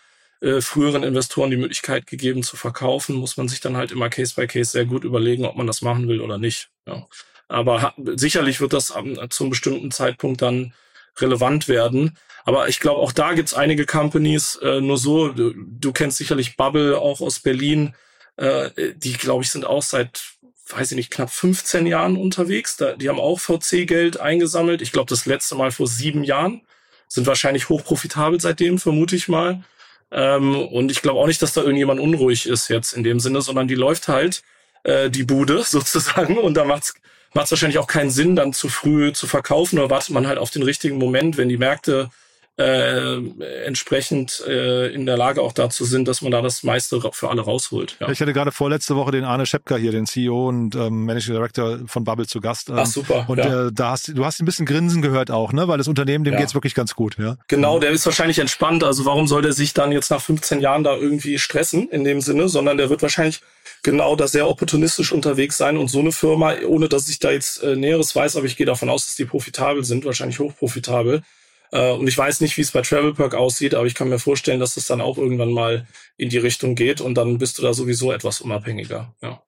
[0.42, 4.34] äh, früheren Investoren die Möglichkeit gegeben zu verkaufen, muss man sich dann halt immer Case
[4.36, 6.70] by Case sehr gut überlegen, ob man das machen will oder nicht.
[6.88, 7.08] Ja.
[7.48, 10.74] Aber sicherlich wird das am, zum bestimmten Zeitpunkt dann
[11.18, 12.18] relevant werden.
[12.44, 16.58] Aber ich glaube, auch da gibt's einige Companies, äh, nur so, du, du kennst sicherlich
[16.58, 17.94] Bubble auch aus Berlin,
[18.38, 20.24] äh, die, glaube ich, sind auch seit,
[20.70, 22.78] weiß ich nicht, knapp 15 Jahren unterwegs.
[22.78, 24.82] Da, die haben auch VC-Geld eingesammelt.
[24.82, 26.62] Ich glaube, das letzte Mal vor sieben Jahren.
[27.08, 29.64] Sind wahrscheinlich hochprofitabel seitdem, vermute ich mal.
[30.12, 33.42] Ähm, und ich glaube auch nicht, dass da irgendjemand unruhig ist jetzt in dem Sinne,
[33.42, 34.44] sondern die läuft halt
[34.84, 36.38] äh, die Bude sozusagen.
[36.38, 36.94] Und da macht's
[37.34, 40.52] macht's wahrscheinlich auch keinen Sinn, dann zu früh zu verkaufen oder wartet man halt auf
[40.52, 42.10] den richtigen Moment, wenn die Märkte
[42.62, 47.30] äh, entsprechend äh, in der Lage auch dazu sind, dass man da das meiste für
[47.30, 47.98] alle rausholt.
[48.00, 48.10] Ja.
[48.10, 51.80] Ich hatte gerade vorletzte Woche den Arne Schepka hier, den CEO und ähm, Managing Director
[51.88, 52.70] von Bubble zu Gast.
[52.70, 53.26] Ähm, Ach super.
[53.28, 53.68] Und ja.
[53.68, 55.68] äh, da hast du hast ein bisschen Grinsen gehört auch, ne?
[55.68, 56.40] Weil das Unternehmen, dem ja.
[56.40, 57.38] geht's wirklich ganz gut, ja.
[57.48, 58.84] Genau, der ist wahrscheinlich entspannt.
[58.84, 62.22] Also warum soll der sich dann jetzt nach 15 Jahren da irgendwie stressen in dem
[62.22, 63.42] Sinne, sondern der wird wahrscheinlich
[63.84, 67.64] genau da sehr opportunistisch unterwegs sein und so eine Firma, ohne dass ich da jetzt
[67.64, 71.24] äh, Näheres weiß, aber ich gehe davon aus, dass die profitabel sind, wahrscheinlich hochprofitabel
[71.72, 74.76] und ich weiß nicht, wie es bei Travelperk aussieht, aber ich kann mir vorstellen, dass
[74.76, 78.12] es dann auch irgendwann mal in die Richtung geht und dann bist du da sowieso
[78.12, 79.16] etwas unabhängiger.
[79.22, 79.42] Ja.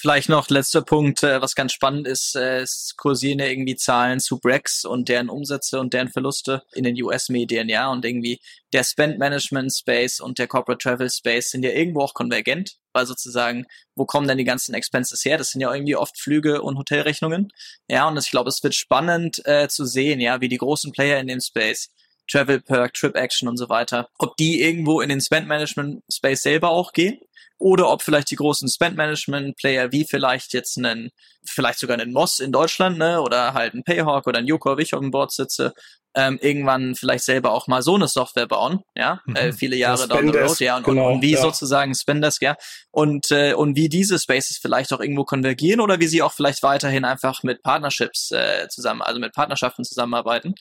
[0.00, 4.38] Vielleicht noch letzter Punkt, äh, was ganz spannend ist, äh, es kursieren irgendwie Zahlen zu
[4.38, 8.40] Brex und deren Umsätze und deren Verluste in den US-Medien, ja, und irgendwie
[8.72, 13.04] der Spend Management Space und der Corporate Travel Space sind ja irgendwo auch konvergent, weil
[13.04, 15.36] sozusagen, wo kommen denn die ganzen Expenses her?
[15.36, 17.52] Das sind ja irgendwie oft Flüge und Hotelrechnungen,
[17.86, 21.20] ja, und ich glaube, es wird spannend äh, zu sehen, ja, wie die großen Player
[21.20, 21.90] in dem Space
[22.30, 26.42] Travel Perk, Trip Action und so weiter, ob die irgendwo in den Spend Management Space
[26.42, 27.18] selber auch gehen
[27.60, 31.10] oder ob vielleicht die großen Spend-Management-Player wie vielleicht jetzt einen,
[31.44, 34.82] vielleicht sogar einen Moss in Deutschland, ne, oder halt ein Payhawk oder ein Yoko, wie
[34.82, 35.74] ich auf dem Board sitze,
[36.14, 39.36] ähm, irgendwann vielleicht selber auch mal so eine Software bauen, ja, mhm.
[39.36, 41.40] äh, viele Jahre down the road, ja, und, genau, und wie ja.
[41.40, 42.56] sozusagen Spendesk, ja,
[42.90, 46.62] und, äh, und wie diese Spaces vielleicht auch irgendwo konvergieren oder wie sie auch vielleicht
[46.62, 50.54] weiterhin einfach mit Partnerships äh, zusammen, also mit Partnerschaften zusammenarbeiten,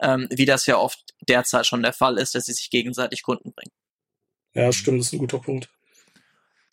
[0.00, 3.52] ähm, wie das ja oft derzeit schon der Fall ist, dass sie sich gegenseitig Kunden
[3.52, 3.72] bringen.
[4.54, 5.68] Ja, stimmt, das ist ein guter Punkt.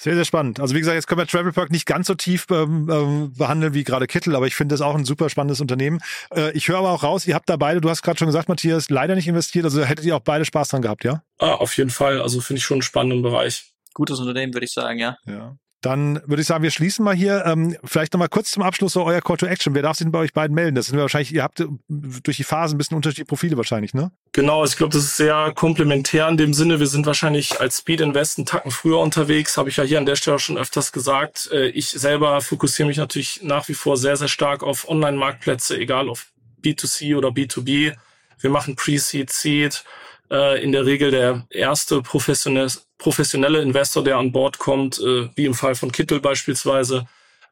[0.02, 0.60] Sehr, sehr spannend.
[0.60, 3.76] Also wie gesagt, jetzt können wir Travel Park nicht ganz so tief ähm, ähm, behandeln
[3.76, 6.00] wie gerade Kittel, aber ich finde das auch ein super spannendes Unternehmen.
[6.36, 8.50] Äh, ich höre aber auch raus, ihr habt da beide, du hast gerade schon gesagt,
[8.50, 11.22] Matthias, leider nicht investiert, also hättet ihr auch beide Spaß dran gehabt, ja?
[11.38, 12.20] Ah, auf jeden Fall.
[12.20, 13.74] Also finde ich schon einen spannenden Bereich.
[13.94, 15.18] Gutes Unternehmen, würde ich sagen, ja.
[15.28, 15.56] Ja.
[15.82, 17.44] Dann würde ich sagen, wir schließen mal hier.
[17.46, 19.74] Ähm, vielleicht nochmal kurz zum Abschluss so euer Call to Action.
[19.74, 20.76] Wer darf sich denn bei euch beiden melden?
[20.76, 23.96] Das sind wir wahrscheinlich, ihr habt äh, durch die Phasen ein bisschen unterschiedliche Profile wahrscheinlich,
[23.96, 24.12] ne?
[24.32, 26.80] Genau, ich glaube, das ist sehr komplementär in dem Sinne.
[26.80, 30.06] Wir sind wahrscheinlich als Speed Invest einen Tacken früher unterwegs, habe ich ja hier an
[30.06, 31.50] der Stelle schon öfters gesagt.
[31.52, 36.10] Äh, ich selber fokussiere mich natürlich nach wie vor sehr, sehr stark auf Online-Marktplätze, egal
[36.10, 36.28] auf
[36.64, 37.96] B2C oder B2B.
[38.40, 39.84] Wir machen Pre-Seed, Seed,
[40.32, 42.72] äh, in der Regel der erste professionelle
[43.02, 47.08] professionelle Investor, der an Bord kommt, äh, wie im Fall von Kittel beispielsweise.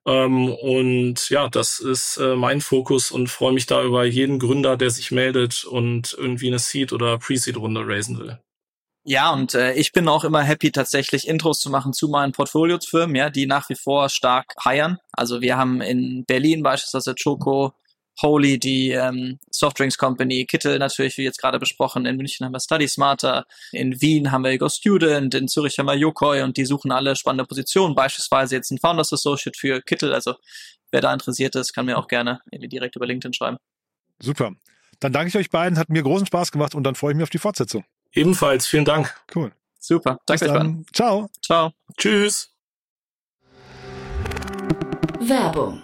[0.05, 4.77] Ähm, und ja, das ist äh, mein Fokus und freue mich da über jeden Gründer,
[4.77, 8.39] der sich meldet und irgendwie eine Seed- oder Pre-Seed-Runde raisen will.
[9.03, 13.15] Ja, und äh, ich bin auch immer happy, tatsächlich Intros zu machen zu meinen Portfoliofirmen,
[13.15, 14.99] ja, die nach wie vor stark heiern.
[15.11, 17.73] Also wir haben in Berlin beispielsweise Choco,
[18.21, 22.59] Holy, die ähm, Softdrinks Company, Kittel natürlich, wie jetzt gerade besprochen, in München haben wir
[22.59, 26.65] Study Smarter, in Wien haben wir Ego Student, in Zürich haben wir Yokoi und die
[26.65, 30.35] suchen alle spannende Positionen, beispielsweise jetzt ein Founders Associate für Kittel, also
[30.91, 33.57] wer da interessiert ist, kann mir auch gerne direkt über LinkedIn schreiben.
[34.19, 34.51] Super.
[34.99, 37.23] Dann danke ich euch beiden, hat mir großen Spaß gemacht und dann freue ich mich
[37.23, 37.85] auf die Fortsetzung.
[38.11, 39.15] Ebenfalls, vielen Dank.
[39.33, 39.51] Cool.
[39.79, 40.19] Super.
[40.25, 40.85] Danke euch beiden.
[40.91, 41.29] Ciao.
[41.41, 41.71] Ciao.
[41.97, 42.51] Tschüss.
[45.21, 45.83] Werbung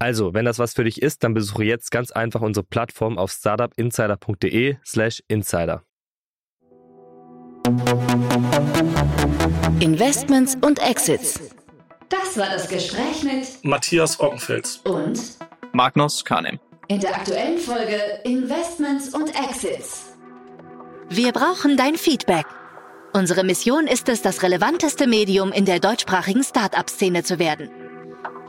[0.00, 3.32] Also, wenn das was für dich ist, dann besuche jetzt ganz einfach unsere Plattform auf
[3.32, 5.82] startupinsider.de/slash insider.
[9.80, 11.40] Investments und Exits.
[12.08, 15.20] Das war das Gespräch mit Matthias Ockenfels und
[15.72, 16.58] Magnus Kahnem.
[16.86, 20.14] In der aktuellen Folge Investments und Exits.
[21.10, 22.46] Wir brauchen dein Feedback.
[23.12, 27.68] Unsere Mission ist es, das relevanteste Medium in der deutschsprachigen Start-up-Szene zu werden.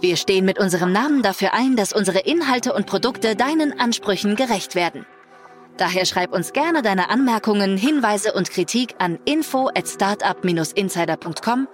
[0.02, 4.76] Wir stehen mit unserem Namen dafür ein, dass unsere Inhalte und Produkte deinen Ansprüchen gerecht
[4.76, 5.06] werden.
[5.78, 11.68] Daher schreib uns gerne deine Anmerkungen, Hinweise und Kritik an info at startup-insider.com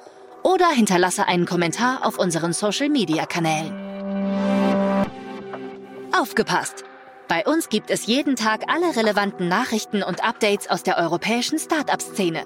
[0.43, 3.73] oder hinterlasse einen Kommentar auf unseren Social-Media-Kanälen.
[6.19, 6.83] Aufgepasst!
[7.27, 12.45] Bei uns gibt es jeden Tag alle relevanten Nachrichten und Updates aus der europäischen Startup-Szene.